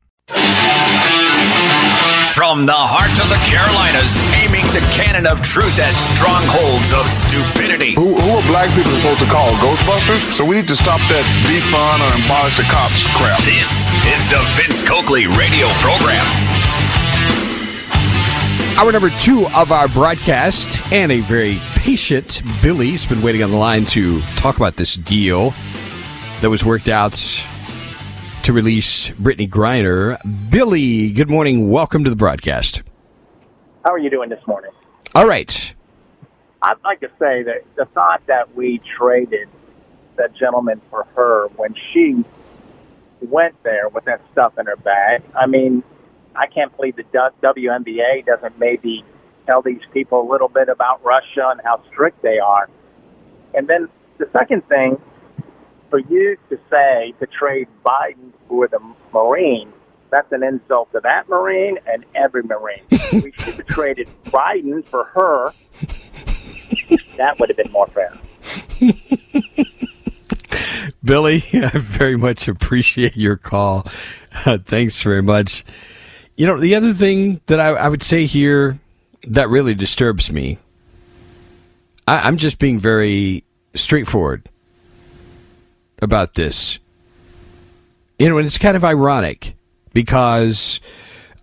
[2.35, 7.91] From the heart of the Carolinas, aiming the cannon of truth at strongholds of stupidity.
[7.93, 10.23] Who, who are black people supposed to call Ghostbusters?
[10.33, 13.43] So we need to stop that defund or abolish the cops crap.
[13.43, 16.23] This is the Vince Coakley radio program.
[18.79, 23.57] Hour number two of our broadcast, and a very patient Billy's been waiting on the
[23.57, 25.53] line to talk about this deal
[26.39, 27.19] that was worked out
[28.43, 30.17] to release Brittney Griner.
[30.49, 31.69] Billy, good morning.
[31.69, 32.81] Welcome to the broadcast.
[33.85, 34.71] How are you doing this morning?
[35.13, 35.73] All right.
[36.61, 39.47] I'd like to say that the thought that we traded
[40.17, 42.23] that gentleman for her when she
[43.21, 45.23] went there with that stuff in her bag.
[45.35, 45.83] I mean,
[46.35, 49.03] I can't believe the WNBA doesn't maybe
[49.45, 52.69] tell these people a little bit about Russia and how strict they are.
[53.53, 55.01] And then the second thing,
[55.91, 58.79] for you to say to trade Biden for the
[59.13, 59.71] Marine,
[60.09, 62.81] that's an insult to that Marine and every Marine.
[63.13, 65.53] we should have traded Biden for her.
[67.17, 68.17] That would have been more fair.
[71.03, 73.85] Billy, I very much appreciate your call.
[74.45, 75.63] Uh, thanks very much.
[76.35, 78.79] You know, the other thing that I, I would say here
[79.27, 80.57] that really disturbs me,
[82.07, 83.43] I, I'm just being very
[83.75, 84.49] straightforward
[86.01, 86.79] about this.
[88.17, 89.55] You know, and it's kind of ironic
[89.93, 90.79] because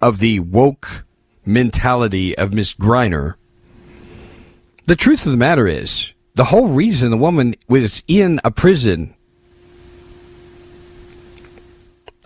[0.00, 1.04] of the woke
[1.44, 3.34] mentality of Miss Griner.
[4.84, 9.14] The truth of the matter is, the whole reason the woman was in a prison.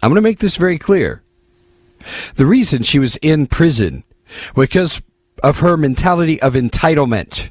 [0.03, 1.23] I'm going to make this very clear.
[2.35, 4.05] The reason she was in prison
[4.55, 5.01] because
[5.43, 7.51] of her mentality of entitlement.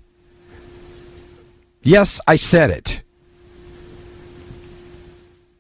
[1.82, 3.01] Yes, I said it.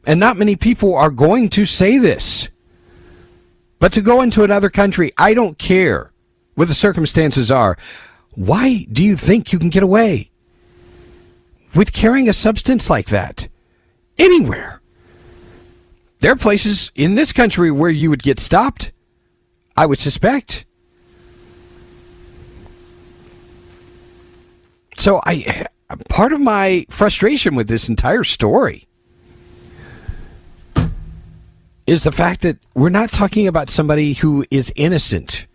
[0.05, 2.49] And not many people are going to say this.
[3.79, 6.11] But to go into another country, I don't care
[6.55, 7.77] what the circumstances are.
[8.33, 10.31] Why do you think you can get away
[11.75, 13.47] with carrying a substance like that
[14.17, 14.81] anywhere?
[16.19, 18.91] There are places in this country where you would get stopped,
[19.75, 20.65] I would suspect.
[24.97, 25.65] So I
[26.09, 28.87] part of my frustration with this entire story
[31.91, 35.45] is the fact that we're not talking about somebody who is innocent.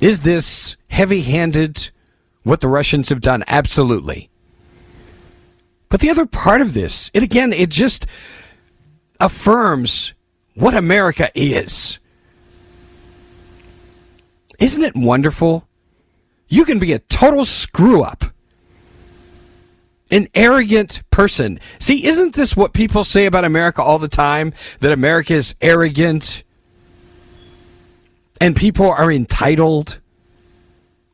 [0.00, 1.90] Is this heavy handed
[2.44, 3.42] what the Russians have done?
[3.48, 4.30] Absolutely.
[5.88, 8.06] But the other part of this, it again, it just
[9.18, 10.14] affirms
[10.54, 11.98] what America is.
[14.60, 15.66] Isn't it wonderful?
[16.46, 18.26] You can be a total screw up
[20.10, 21.58] an arrogant person.
[21.78, 24.52] See, isn't this what people say about America all the time?
[24.80, 26.44] That America is arrogant
[28.40, 29.98] and people are entitled.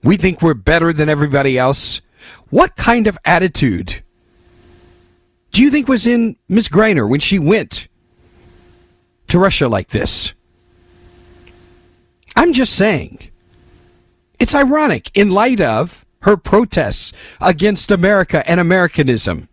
[0.03, 2.01] We think we're better than everybody else.
[2.51, 4.03] What kind of attitude
[5.53, 7.88] do you think was in Miss Griner when she went
[9.28, 10.34] to Russia like this?
[12.34, 13.30] I'm just saying.
[14.40, 19.48] It's ironic in light of her protests against America and Americanism.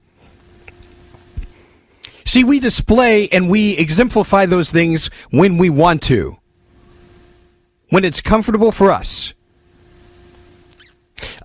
[2.25, 6.37] See, we display and we exemplify those things when we want to,
[7.89, 9.33] when it's comfortable for us.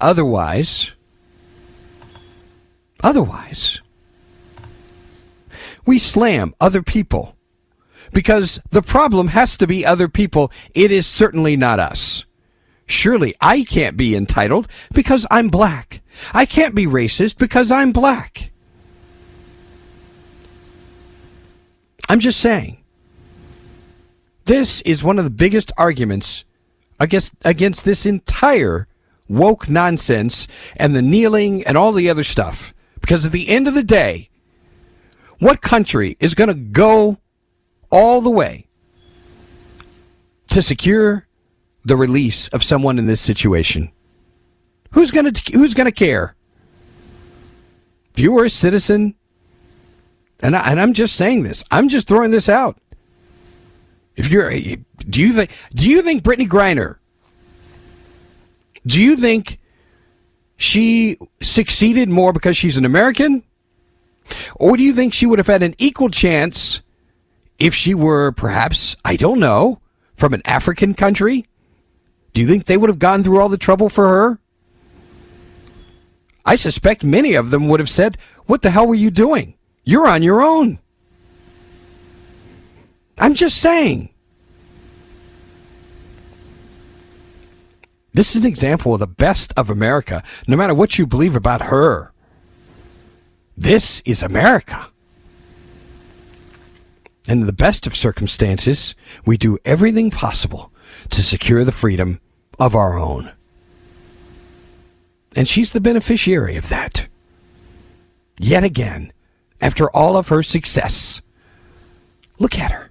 [0.01, 0.93] Otherwise,
[3.03, 3.81] otherwise,
[5.87, 7.35] we slam other people
[8.13, 10.53] because the problem has to be other people.
[10.75, 12.24] It is certainly not us.
[12.87, 16.03] Surely I can't be entitled because I'm black.
[16.33, 18.51] I can't be racist because I'm black.
[22.09, 22.83] I'm just saying.
[24.45, 26.45] This is one of the biggest arguments
[27.01, 28.87] against, against this entire
[29.29, 32.75] woke nonsense and the kneeling and all the other stuff.
[33.01, 34.29] Because at the end of the day,
[35.39, 37.19] what country is going to go
[37.91, 38.67] all the way
[40.51, 41.27] to secure
[41.85, 43.91] the release of someone in this situation?
[44.93, 46.35] Who's gonna Who's gonna care?
[48.15, 49.17] If you were a citizen,
[50.41, 52.79] and I, and I'm just saying this, I'm just throwing this out.
[54.17, 56.99] If you're, do you think do you think Brittney Griner?
[58.87, 59.59] Do you think
[60.57, 63.43] she succeeded more because she's an American?
[64.57, 66.81] Or do you think she would have had an equal chance
[67.59, 69.81] if she were perhaps, I don't know,
[70.17, 71.47] from an African country?
[72.35, 74.39] Do you think they would have gone through all the trouble for her?
[76.45, 79.55] I suspect many of them would have said, What the hell were you doing?
[79.85, 80.81] You're on your own.
[83.17, 84.11] I'm just saying.
[88.13, 91.63] This is an example of the best of America, no matter what you believe about
[91.63, 92.13] her.
[93.57, 94.89] This is America.
[97.27, 100.73] And in the best of circumstances, we do everything possible
[101.11, 102.21] to secure the freedom
[102.59, 103.33] of our own.
[105.37, 107.09] And she's the beneficiary of that.
[108.39, 109.13] Yet again,
[109.61, 111.23] after all of her success,
[112.39, 112.91] look at her.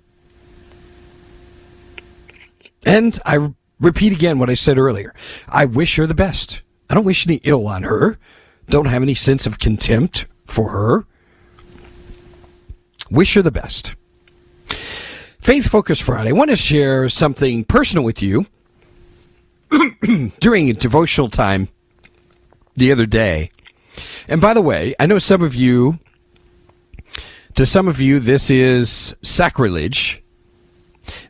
[2.85, 5.13] And I repeat again what I said earlier.
[5.47, 6.61] I wish her the best.
[6.89, 8.17] I don't wish any ill on her.
[8.69, 11.05] Don't have any sense of contempt for her.
[13.09, 13.95] Wish her the best.
[15.39, 16.29] Faith Focus Friday.
[16.29, 18.47] I want to share something personal with you
[20.39, 21.69] during a devotional time
[22.75, 23.49] the other day.
[24.27, 25.99] And by the way, I know some of you,
[27.55, 30.21] to some of you, this is sacrilege.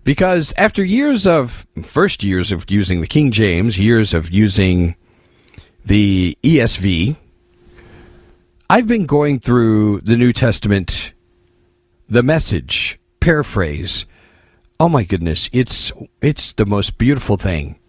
[0.03, 4.95] Because after years of, first years of using the King James, years of using
[5.83, 7.17] the ESV,
[8.69, 11.13] I've been going through the New Testament,
[12.07, 14.05] the message, paraphrase.
[14.79, 15.91] Oh my goodness, it's
[16.21, 17.79] it's the most beautiful thing.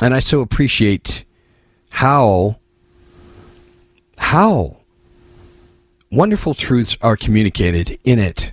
[0.00, 1.24] And I so appreciate
[1.90, 2.56] how
[4.16, 4.78] how
[6.10, 8.52] wonderful truths are communicated in it.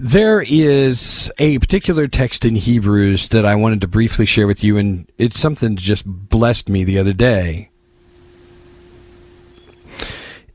[0.00, 4.78] There is a particular text in Hebrews that I wanted to briefly share with you,
[4.78, 7.68] and it's something that just blessed me the other day.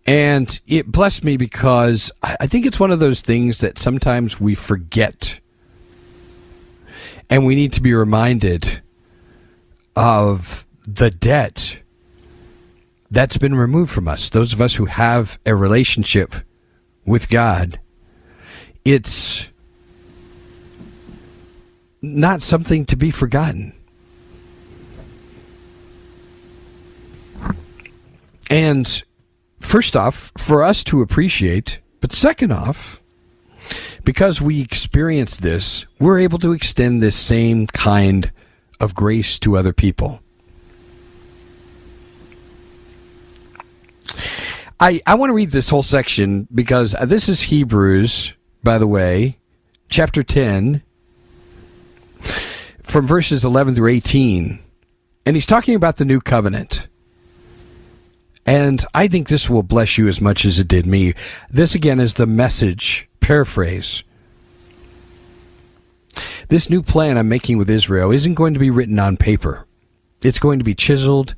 [0.07, 4.55] And it blessed me because I think it's one of those things that sometimes we
[4.55, 5.39] forget.
[7.30, 8.82] And we need to be reminded
[9.95, 11.80] of the debt
[13.11, 14.30] that's been removed from us.
[14.30, 16.34] Those of us who have a relationship
[17.05, 17.80] with God
[18.88, 19.49] it's
[22.01, 23.73] not something to be forgotten.
[28.49, 29.03] And
[29.59, 33.01] first off, for us to appreciate, but second off,
[34.03, 38.32] because we experience this, we're able to extend this same kind
[38.80, 40.22] of grace to other people.
[44.80, 48.34] I, I want to read this whole section because this is Hebrews
[48.68, 49.38] by the way,
[49.88, 50.82] chapter 10,
[52.84, 54.59] from verses 11 through 18.
[55.26, 56.89] And he's talking about the new covenant.
[58.45, 61.13] And I think this will bless you as much as it did me.
[61.49, 64.03] This again is the message paraphrase.
[66.47, 69.67] This new plan I'm making with Israel isn't going to be written on paper.
[70.21, 71.36] It's going to be chiseled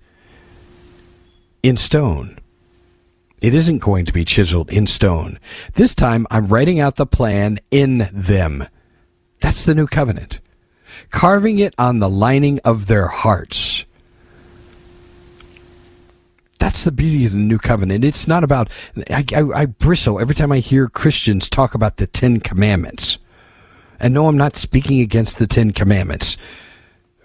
[1.63, 2.37] in stone.
[3.41, 5.39] It isn't going to be chiseled in stone.
[5.73, 8.67] This time I'm writing out the plan in them.
[9.41, 10.41] That's the new covenant.
[11.09, 13.68] Carving it on the lining of their hearts.
[16.59, 18.03] That's the beauty of the new covenant.
[18.03, 18.69] It's not about,
[19.09, 23.17] I, I, I bristle every time I hear Christians talk about the Ten Commandments.
[23.99, 26.37] And no, I'm not speaking against the Ten Commandments.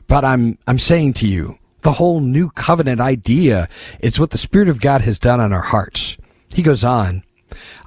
[0.07, 3.69] But I'm, I'm saying to you, the whole new covenant idea
[4.01, 6.17] is what the Spirit of God has done on our hearts.
[6.55, 7.25] He goes on,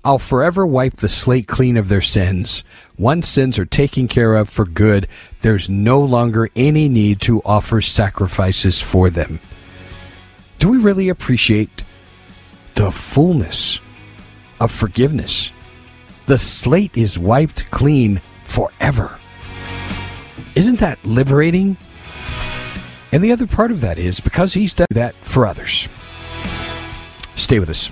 [0.04, 2.64] I'll forever wipe the slate clean of their sins.
[2.98, 5.08] Once sins are taken care of for good,
[5.42, 9.40] there's no longer any need to offer sacrifices for them.
[10.60, 11.84] Do we really appreciate
[12.76, 13.80] the fullness
[14.60, 15.52] of forgiveness?
[16.26, 19.20] The slate is wiped clean forever.
[20.56, 21.78] Isn't that liberating?
[23.12, 25.88] And the other part of that is because he's done that for others.
[27.36, 27.92] Stay with us.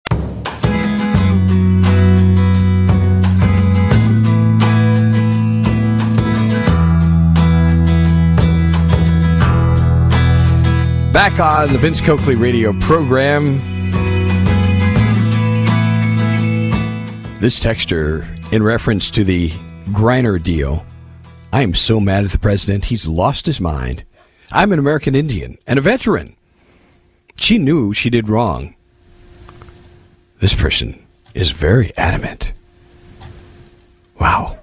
[11.21, 13.59] Back on the Vince Coakley radio program.
[17.39, 19.49] This texture, in reference to the
[19.89, 20.83] Griner deal,
[21.53, 22.85] I am so mad at the president.
[22.85, 24.03] He's lost his mind.
[24.51, 26.35] I'm an American Indian and a veteran.
[27.35, 28.73] She knew she did wrong.
[30.39, 31.05] This person
[31.35, 32.51] is very adamant.
[34.19, 34.57] Wow.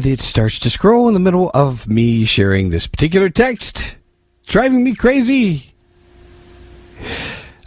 [0.00, 3.96] And it starts to scroll in the middle of me sharing this particular text,
[4.42, 5.74] It's driving me crazy.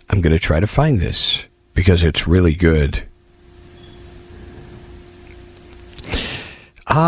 [0.10, 1.44] I'm going to try to find this
[1.76, 3.04] because it's really good.
[6.88, 7.04] Uh,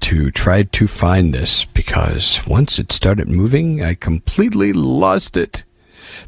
[0.00, 5.64] to try to find this because once it started moving, I completely lost it.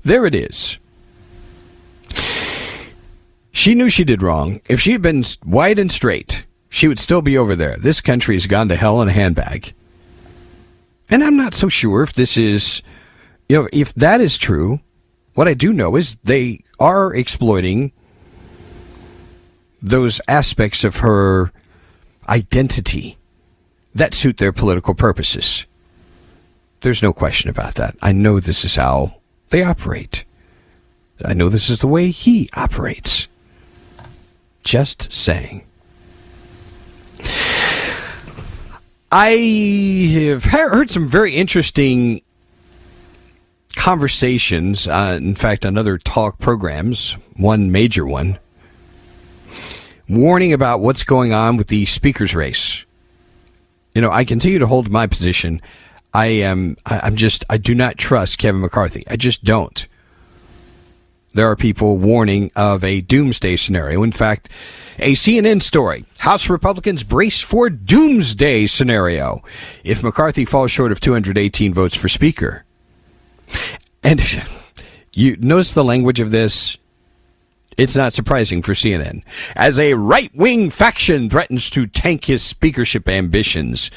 [0.04, 0.76] There it is.
[3.56, 4.60] She knew she did wrong.
[4.68, 7.78] If she had been white and straight, she would still be over there.
[7.78, 9.72] This country has gone to hell in a handbag.
[11.08, 12.82] And I'm not so sure if this is,
[13.48, 14.80] you know, if that is true.
[15.32, 17.92] What I do know is they are exploiting
[19.80, 21.50] those aspects of her
[22.28, 23.16] identity
[23.94, 25.64] that suit their political purposes.
[26.82, 27.96] There's no question about that.
[28.02, 29.14] I know this is how
[29.48, 30.24] they operate.
[31.24, 33.28] I know this is the way he operates.
[34.66, 35.64] Just saying.
[39.12, 39.30] I
[40.32, 42.20] have heard some very interesting
[43.76, 48.40] conversations, uh, in fact, on other talk programs, one major one,
[50.08, 52.84] warning about what's going on with the speaker's race.
[53.94, 55.62] You know, I continue to hold my position.
[56.12, 59.04] I am, I, am just, I do not trust Kevin McCarthy.
[59.08, 59.86] I just don't.
[61.36, 64.02] There are people warning of a doomsday scenario.
[64.02, 64.48] In fact,
[64.98, 66.06] a CNN story.
[66.16, 69.42] House Republicans brace for doomsday scenario
[69.84, 72.64] if McCarthy falls short of 218 votes for Speaker.
[74.02, 74.22] And
[75.12, 76.78] you notice the language of this?
[77.76, 79.22] It's not surprising for CNN.
[79.54, 83.90] As a right wing faction threatens to tank his speakership ambitions,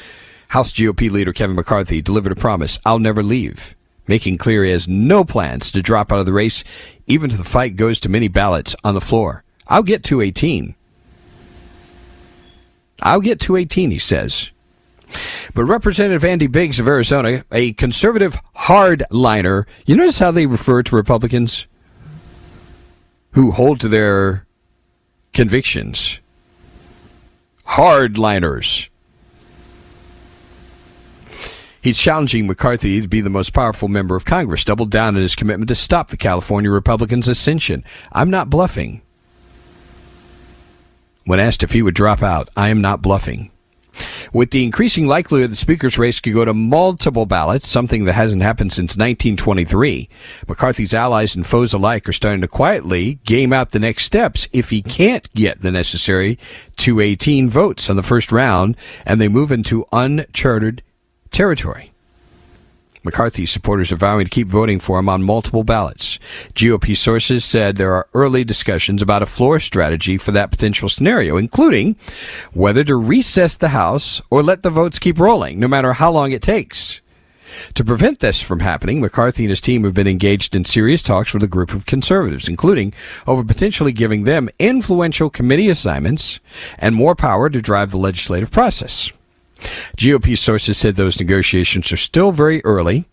[0.48, 3.74] House GOP leader Kevin McCarthy delivered a promise I'll never leave,
[4.10, 6.64] making clear he has no plans to drop out of the race,
[7.06, 9.44] even if the fight goes to many ballots on the floor.
[9.68, 10.74] I'll get to 18.
[13.02, 14.50] I'll get to 18, he says.
[15.54, 20.96] But Representative Andy Biggs of Arizona, a conservative hardliner, you notice how they refer to
[20.96, 21.68] Republicans
[23.34, 24.44] who hold to their
[25.32, 26.18] convictions?
[27.64, 28.88] Hardliners.
[31.82, 35.34] He's challenging McCarthy to be the most powerful member of Congress, doubled down on his
[35.34, 37.84] commitment to stop the California Republicans' ascension.
[38.12, 39.00] I'm not bluffing.
[41.24, 43.50] When asked if he would drop out, I am not bluffing.
[44.32, 48.42] With the increasing likelihood the speaker's race could go to multiple ballots, something that hasn't
[48.42, 50.08] happened since 1923,
[50.48, 54.70] McCarthy's allies and foes alike are starting to quietly game out the next steps if
[54.70, 56.38] he can't get the necessary
[56.76, 60.82] 218 votes on the first round and they move into uncharted
[61.30, 61.90] territory.
[63.02, 66.18] McCarthy supporters are vowing to keep voting for him on multiple ballots.
[66.54, 71.38] GOP sources said there are early discussions about a floor strategy for that potential scenario,
[71.38, 71.96] including
[72.52, 76.32] whether to recess the House or let the votes keep rolling, no matter how long
[76.32, 77.00] it takes.
[77.74, 81.32] To prevent this from happening, McCarthy and his team have been engaged in serious talks
[81.32, 82.92] with a group of conservatives, including
[83.26, 86.38] over potentially giving them influential committee assignments
[86.78, 89.10] and more power to drive the legislative process.
[89.96, 93.06] GOP sources said those negotiations are still very early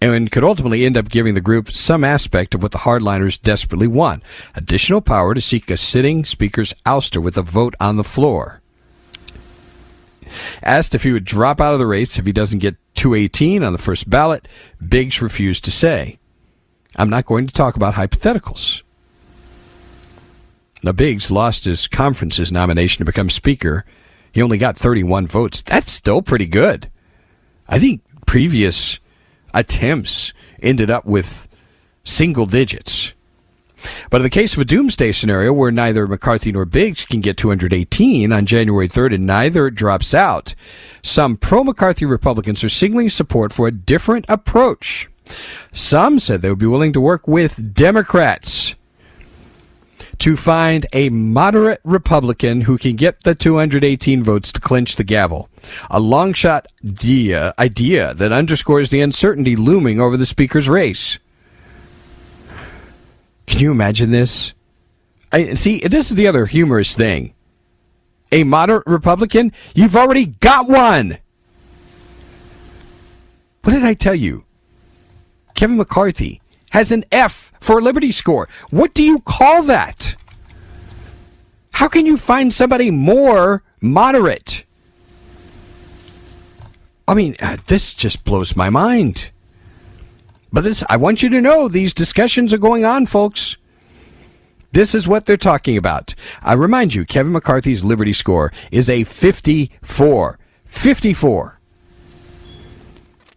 [0.00, 3.86] and could ultimately end up giving the group some aspect of what the hardliners desperately
[3.86, 4.22] want
[4.54, 8.60] additional power to seek a sitting speaker's ouster with a vote on the floor.
[10.62, 13.72] Asked if he would drop out of the race if he doesn't get 218 on
[13.72, 14.48] the first ballot,
[14.86, 16.18] Biggs refused to say.
[16.96, 18.82] I'm not going to talk about hypotheticals.
[20.82, 23.84] Now, Biggs lost his conference's nomination to become Speaker
[24.32, 25.62] he only got 31 votes.
[25.62, 26.90] That's still pretty good.
[27.68, 28.98] I think previous
[29.54, 31.48] attempts ended up with
[32.04, 33.12] single digits.
[34.10, 37.36] But in the case of a doomsday scenario where neither McCarthy nor Biggs can get
[37.36, 40.54] 218 on January 3rd and neither drops out,
[41.02, 45.08] some pro McCarthy Republicans are signaling support for a different approach.
[45.72, 48.74] Some said they would be willing to work with Democrats
[50.18, 55.48] to find a moderate Republican who can get the 218 votes to clinch the gavel.
[55.90, 61.18] A long shot idea, idea that underscores the uncertainty looming over the Speaker's race.
[63.46, 64.52] Can you imagine this?
[65.32, 67.34] I, see, this is the other humorous thing.
[68.30, 69.52] A moderate Republican?
[69.74, 71.18] You've already got one!
[73.62, 74.44] What did I tell you?
[75.54, 76.41] Kevin McCarthy
[76.72, 78.48] has an F for a Liberty score.
[78.70, 80.16] What do you call that?
[81.74, 84.64] How can you find somebody more moderate?
[87.06, 89.30] I mean, uh, this just blows my mind.
[90.52, 93.56] But this, I want you to know these discussions are going on, folks.
[94.72, 96.14] This is what they're talking about.
[96.42, 100.38] I remind you, Kevin McCarthy's Liberty score is a 54.
[100.66, 101.58] 54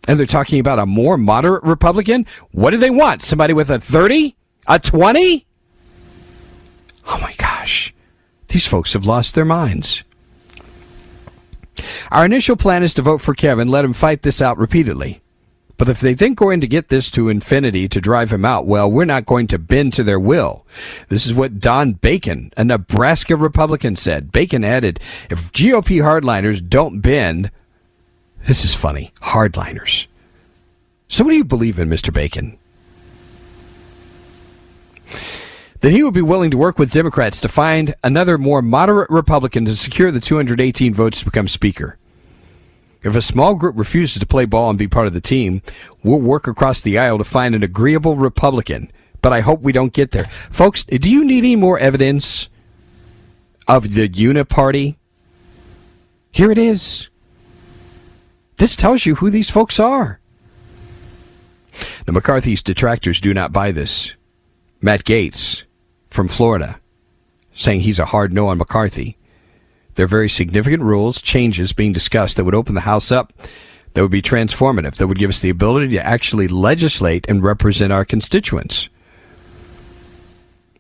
[0.08, 2.26] and they're talking about a more moderate Republican.
[2.51, 3.22] What do they want?
[3.22, 4.36] Somebody with a 30?
[4.68, 5.45] A 20?
[7.08, 7.93] Oh my gosh.
[8.47, 10.03] These folks have lost their minds.
[12.12, 15.22] Our initial plan is to vote for Kevin, let him fight this out repeatedly.
[15.78, 18.66] But if they think we're going to get this to infinity to drive him out,
[18.66, 20.66] well, we're not going to bend to their will.
[21.10, 24.32] This is what Don Bacon, a Nebraska Republican, said.
[24.32, 27.51] Bacon added, if GOP hardliners don't bend,
[28.45, 30.07] this is funny, hardliners.
[31.07, 32.11] So what do you believe in, Mr.
[32.11, 32.57] Bacon?
[35.81, 39.65] That he would be willing to work with Democrats to find another more moderate Republican
[39.65, 41.97] to secure the 218 votes to become Speaker.
[43.03, 45.61] If a small group refuses to play ball and be part of the team,
[46.01, 48.91] we'll work across the aisle to find an agreeable Republican.
[49.21, 50.25] But I hope we don't get there.
[50.49, 52.49] Folks, do you need any more evidence
[53.67, 54.95] of the Uniparty?
[56.31, 57.09] Here it is.
[58.58, 60.20] This tells you who these folks are.
[62.08, 64.14] Now, McCarthy's detractors do not buy this.
[64.82, 65.64] Matt Gaetz
[66.10, 66.80] from Florida
[67.56, 69.18] saying he's a hard no on McCarthy.
[69.95, 73.34] There are very significant rules, changes being discussed that would open the House up,
[73.93, 77.93] that would be transformative, that would give us the ability to actually legislate and represent
[77.93, 78.89] our constituents.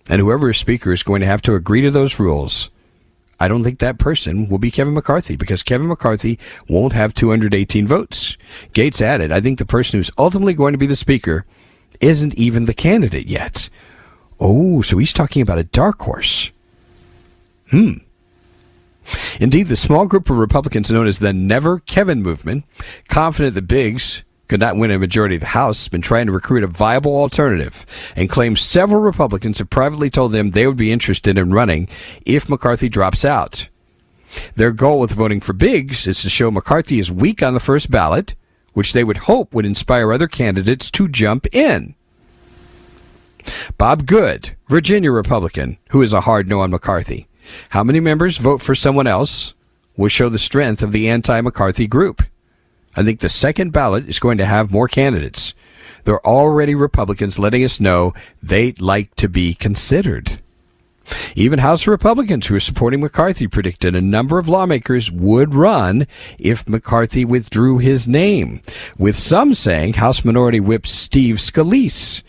[0.09, 2.69] And whoever is Speaker is going to have to agree to those rules.
[3.45, 7.87] I don't think that person will be Kevin McCarthy because Kevin McCarthy won't have 218
[7.87, 8.37] votes.
[8.73, 11.45] Gaetz added, I think the person who's ultimately going to be the Speaker
[12.01, 13.69] isn't even the candidate yet.
[14.39, 16.49] Oh, so he's talking about a dark horse.
[17.69, 17.97] Hmm.
[19.39, 22.65] Indeed, the small group of Republicans known as the Never Kevin movement,
[23.09, 26.31] confident that Biggs could not win a majority of the House, has been trying to
[26.31, 27.85] recruit a viable alternative
[28.15, 31.87] and claims several Republicans have privately told them they would be interested in running
[32.25, 33.69] if McCarthy drops out.
[34.55, 37.89] Their goal with voting for Biggs is to show McCarthy is weak on the first
[37.89, 38.35] ballot,
[38.73, 41.95] which they would hope would inspire other candidates to jump in.
[43.77, 47.27] Bob Good, Virginia Republican, who is a hard no on McCarthy.
[47.69, 49.53] How many members vote for someone else
[49.97, 52.23] will show the strength of the anti McCarthy group.
[52.95, 55.53] I think the second ballot is going to have more candidates.
[56.03, 60.39] There are already Republicans letting us know they'd like to be considered.
[61.35, 66.07] Even House Republicans who are supporting McCarthy predicted a number of lawmakers would run
[66.39, 68.61] if McCarthy withdrew his name,
[68.97, 72.23] with some saying House Minority Whip Steve Scalise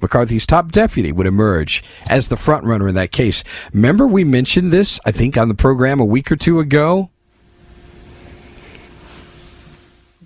[0.00, 3.44] McCarthy's top deputy would emerge as the frontrunner in that case.
[3.72, 7.10] Remember, we mentioned this, I think, on the program a week or two ago?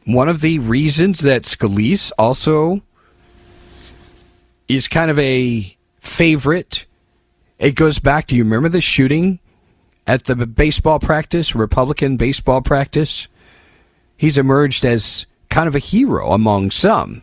[0.04, 2.82] One of the reasons that Scalise also
[4.68, 6.84] is kind of a favorite,
[7.58, 9.40] it goes back to you remember the shooting
[10.06, 13.28] at the baseball practice, Republican baseball practice?
[14.16, 17.22] He's emerged as kind of a hero among some.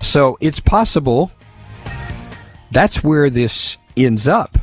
[0.00, 1.32] So it's possible
[2.70, 4.58] that's where this ends up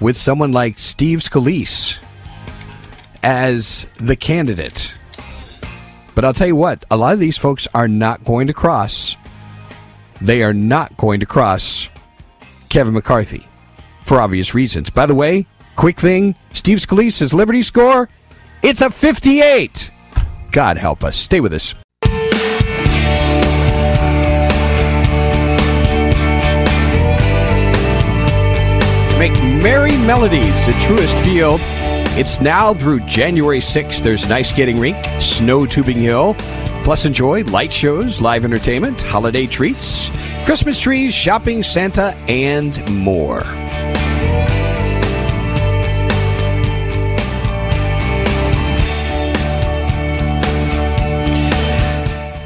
[0.00, 1.98] with someone like Steve Scalise
[3.22, 4.94] as the candidate.
[6.14, 9.16] But I'll tell you what, a lot of these folks are not going to cross.
[10.20, 11.88] They are not going to cross
[12.68, 13.46] Kevin McCarthy
[14.04, 14.90] for obvious reasons.
[14.90, 15.46] By the way,
[15.76, 18.08] quick thing Steve Scalise's Liberty score,
[18.62, 19.90] it's a 58.
[20.50, 21.16] God help us.
[21.16, 21.74] Stay with us.
[29.22, 31.60] make merry melodies at Truist Field.
[32.14, 34.02] It's now through January 6th.
[34.02, 36.34] There's an ice skating rink, snow tubing hill,
[36.84, 40.10] plus enjoy light shows, live entertainment, holiday treats,
[40.44, 43.40] Christmas trees, shopping, Santa, and more.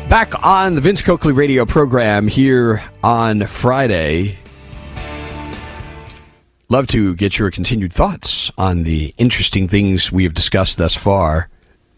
[0.09, 4.39] Back on the Vince Coakley radio program here on Friday.
[6.69, 11.49] Love to get your continued thoughts on the interesting things we have discussed thus far.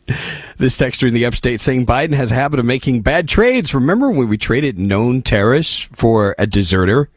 [0.56, 3.72] This texter in the upstate saying Biden has a habit of making bad trades.
[3.72, 7.08] Remember when we traded known terrorists for a deserter,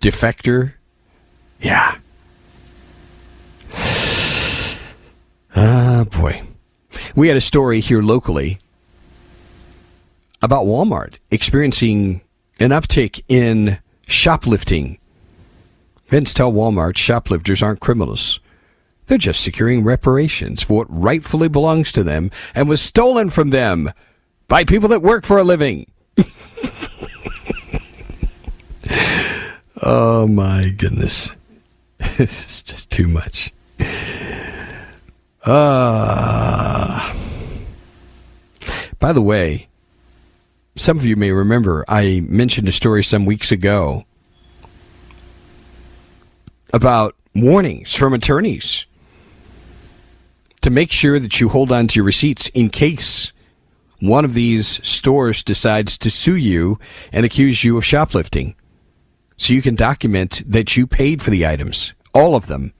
[0.00, 0.72] defector?
[1.60, 1.96] Yeah.
[5.58, 6.42] Ah, boy.
[7.14, 8.58] We had a story here locally
[10.42, 12.20] about Walmart experiencing
[12.60, 14.98] an uptick in shoplifting
[16.08, 18.38] Vince tell Walmart shoplifters aren't criminals.
[19.06, 23.90] They're just securing reparations for what rightfully belongs to them and was stolen from them
[24.48, 25.90] by people that work for a living.
[29.82, 31.30] oh my goodness.
[32.16, 33.52] this is just too much.
[35.44, 37.14] Uh,
[38.98, 39.68] by the way,
[40.74, 44.04] some of you may remember I mentioned a story some weeks ago
[46.76, 48.84] about warnings from attorneys
[50.60, 53.32] to make sure that you hold on to your receipts in case
[53.98, 56.78] one of these stores decides to sue you
[57.12, 58.54] and accuse you of shoplifting.
[59.38, 62.74] So you can document that you paid for the items, all of them.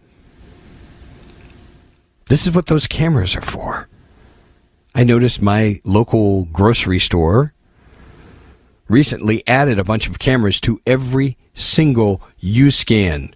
[2.26, 3.88] This is what those cameras are for.
[4.94, 7.54] I noticed my local grocery store
[8.88, 13.35] recently added a bunch of cameras to every single U scan.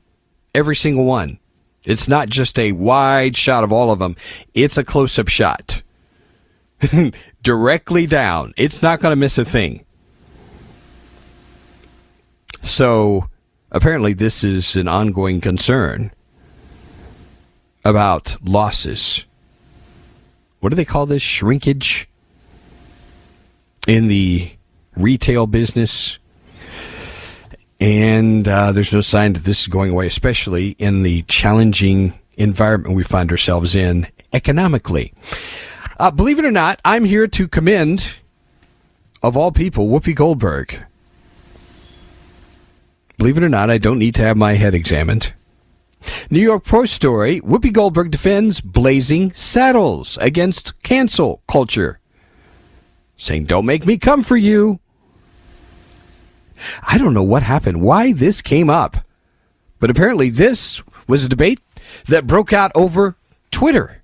[0.54, 1.38] Every single one.
[1.84, 4.16] It's not just a wide shot of all of them,
[4.54, 5.82] it's a close up shot.
[7.42, 8.52] Directly down.
[8.56, 9.84] It's not going to miss a thing.
[12.62, 13.28] So
[13.70, 16.12] apparently, this is an ongoing concern
[17.84, 19.24] about losses.
[20.60, 21.22] What do they call this?
[21.22, 22.08] Shrinkage
[23.86, 24.52] in the
[24.94, 26.18] retail business.
[27.80, 32.94] And uh, there's no sign that this is going away, especially in the challenging environment
[32.94, 35.14] we find ourselves in economically.
[35.98, 38.16] Uh, believe it or not, I'm here to commend,
[39.22, 40.84] of all people, Whoopi Goldberg.
[43.16, 45.34] Believe it or not, I don't need to have my head examined.
[46.30, 52.00] New York Post story Whoopi Goldberg defends blazing saddles against cancel culture,
[53.18, 54.80] saying, Don't make me come for you.
[56.82, 58.98] I don't know what happened, why this came up,
[59.78, 61.60] but apparently this was a debate
[62.06, 63.16] that broke out over
[63.50, 64.02] Twitter.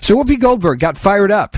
[0.00, 1.56] So Whoopi Goldberg got fired up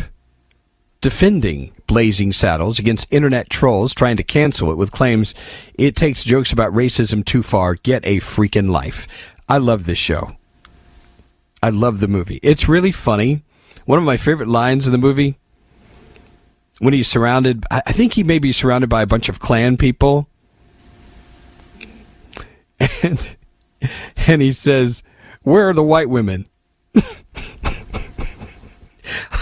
[1.01, 5.35] defending Blazing Saddles against internet trolls trying to cancel it with claims
[5.75, 7.75] it takes jokes about racism too far.
[7.75, 9.07] Get a freaking life.
[9.49, 10.37] I love this show.
[11.63, 12.41] I love the movie.
[12.43, 13.45] It's really funny.
[13.85, 15.37] One of my favorite lines in the movie
[16.85, 20.29] when he's surrounded, I think he may be surrounded by a bunch of Klan people.
[23.03, 23.37] And,
[24.19, 25.03] and he says,
[25.43, 26.47] Where are the white women?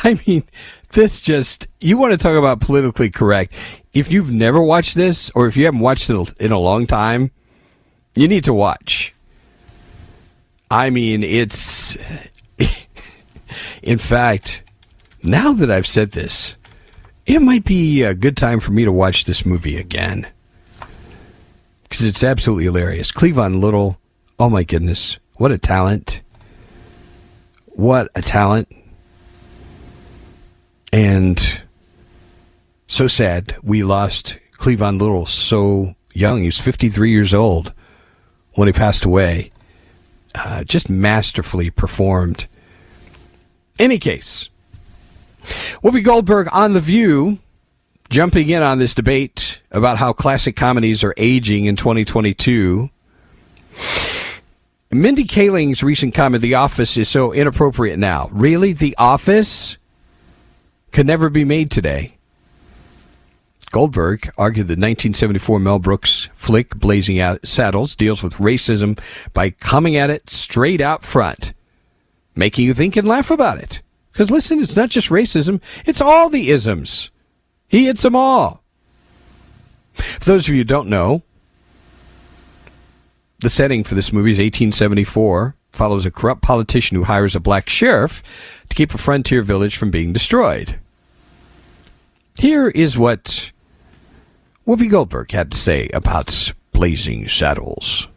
[0.04, 0.44] I mean,
[0.92, 3.52] this just you want to talk about politically correct.
[3.92, 7.32] If you've never watched this, or if you haven't watched it in a long time,
[8.14, 9.14] you need to watch.
[10.70, 11.98] I mean, it's.
[13.82, 14.62] in fact,
[15.24, 16.54] now that I've said this,
[17.26, 20.26] it might be a good time for me to watch this movie again.
[21.84, 23.12] Because it's absolutely hilarious.
[23.12, 23.98] Cleavon Little,
[24.38, 26.22] oh my goodness, what a talent.
[27.66, 28.68] What a talent.
[30.92, 31.62] And
[32.86, 36.40] so sad we lost Cleavon Little so young.
[36.40, 37.72] He was 53 years old
[38.54, 39.50] when he passed away.
[40.34, 42.46] Uh, just masterfully performed.
[43.78, 44.48] Any case,
[45.82, 47.38] Whoopi Goldberg on The View,
[48.10, 52.90] jumping in on this debate about how classic comedies are aging in 2022.
[54.90, 58.28] Mindy Kaling's recent comment, The Office is so inappropriate now.
[58.32, 58.72] Really?
[58.72, 59.78] The Office?
[60.92, 62.16] could never be made today.
[63.70, 69.00] Goldberg argued that 1974 Mel Brooks flick Blazing Saddles deals with racism
[69.32, 71.54] by coming at it straight out front,
[72.36, 73.80] making you think and laugh about it.
[74.12, 77.10] Because listen, it's not just racism, it's all the isms.
[77.68, 78.62] He hits them all.
[79.94, 81.22] For those of you who don't know,
[83.40, 87.68] the setting for this movie is 1874, follows a corrupt politician who hires a black
[87.68, 88.22] sheriff
[88.68, 90.78] to keep a frontier village from being destroyed.
[92.38, 93.50] Here is what
[94.66, 98.08] Whoopi Goldberg had to say about Blazing Saddles.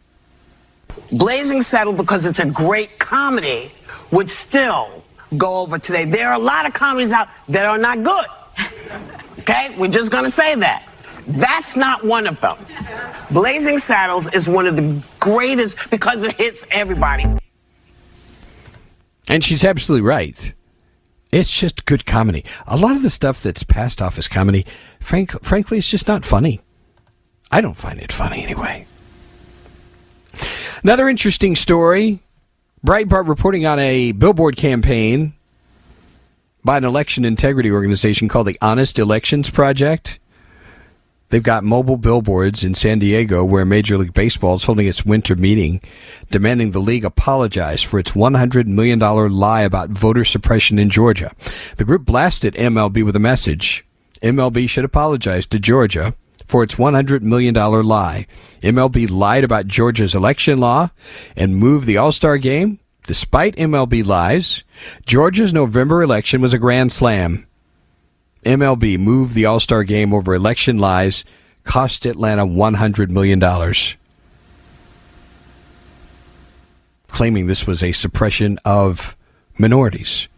[1.12, 3.72] Blazing Saddle, because it's a great comedy,
[4.10, 5.04] would still
[5.36, 6.04] go over today.
[6.04, 8.26] There are a lot of comedies out that are not good.
[9.40, 9.74] Okay?
[9.78, 10.88] We're just going to say that.
[11.26, 12.56] That's not one of them.
[13.30, 17.26] Blazing Saddles is one of the greatest because it hits everybody.
[19.28, 20.52] And she's absolutely right.
[21.32, 22.44] It's just good comedy.
[22.68, 24.64] A lot of the stuff that's passed off as comedy,
[25.00, 26.60] frank, frankly, it's just not funny.
[27.50, 28.86] I don't find it funny anyway.
[30.82, 32.20] Another interesting story
[32.86, 35.34] Breitbart reporting on a billboard campaign
[36.64, 40.20] by an election integrity organization called the Honest Elections Project.
[41.30, 45.34] They've got mobile billboards in San Diego where Major League Baseball is holding its winter
[45.34, 45.80] meeting,
[46.30, 51.34] demanding the league apologize for its $100 million lie about voter suppression in Georgia.
[51.78, 53.84] The group blasted MLB with a message.
[54.22, 56.14] MLB should apologize to Georgia
[56.46, 58.26] for its $100 million lie.
[58.62, 60.90] MLB lied about Georgia's election law
[61.36, 62.78] and moved the All Star game.
[63.06, 64.64] Despite MLB lies,
[65.06, 67.46] Georgia's November election was a grand slam.
[68.44, 71.24] MLB moved the All Star game over election lies,
[71.64, 73.40] cost Atlanta $100 million.
[77.08, 79.16] Claiming this was a suppression of
[79.58, 80.28] minorities.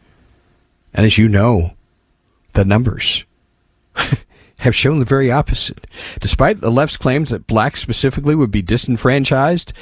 [0.94, 1.72] And as you know,
[2.52, 3.24] the numbers
[4.58, 5.86] have shown the very opposite.
[6.20, 9.72] Despite the left's claims that blacks specifically would be disenfranchised,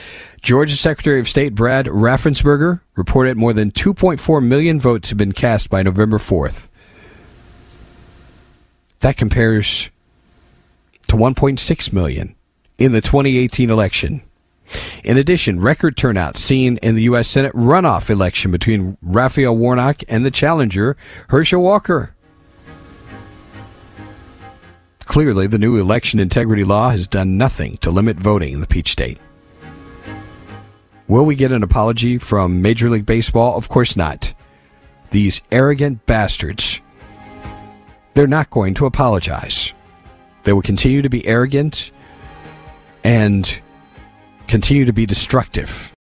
[0.42, 5.70] Georgia Secretary of State Brad Raffensperger reported more than 2.4 million votes had been cast
[5.70, 6.68] by November 4th.
[9.00, 9.90] That compares
[11.08, 12.34] to 1.6 million
[12.78, 14.22] in the 2018 election.
[15.04, 17.28] In addition, record turnout seen in the U.S.
[17.28, 20.96] Senate runoff election between Raphael Warnock and the challenger,
[21.28, 22.15] Herschel Walker.
[25.06, 28.92] Clearly, the new election integrity law has done nothing to limit voting in the Peach
[28.92, 29.18] State.
[31.08, 33.56] Will we get an apology from Major League Baseball?
[33.56, 34.34] Of course not.
[35.10, 36.80] These arrogant bastards.
[38.14, 39.72] They're not going to apologize.
[40.42, 41.92] They will continue to be arrogant
[43.04, 43.60] and
[44.48, 45.94] continue to be destructive.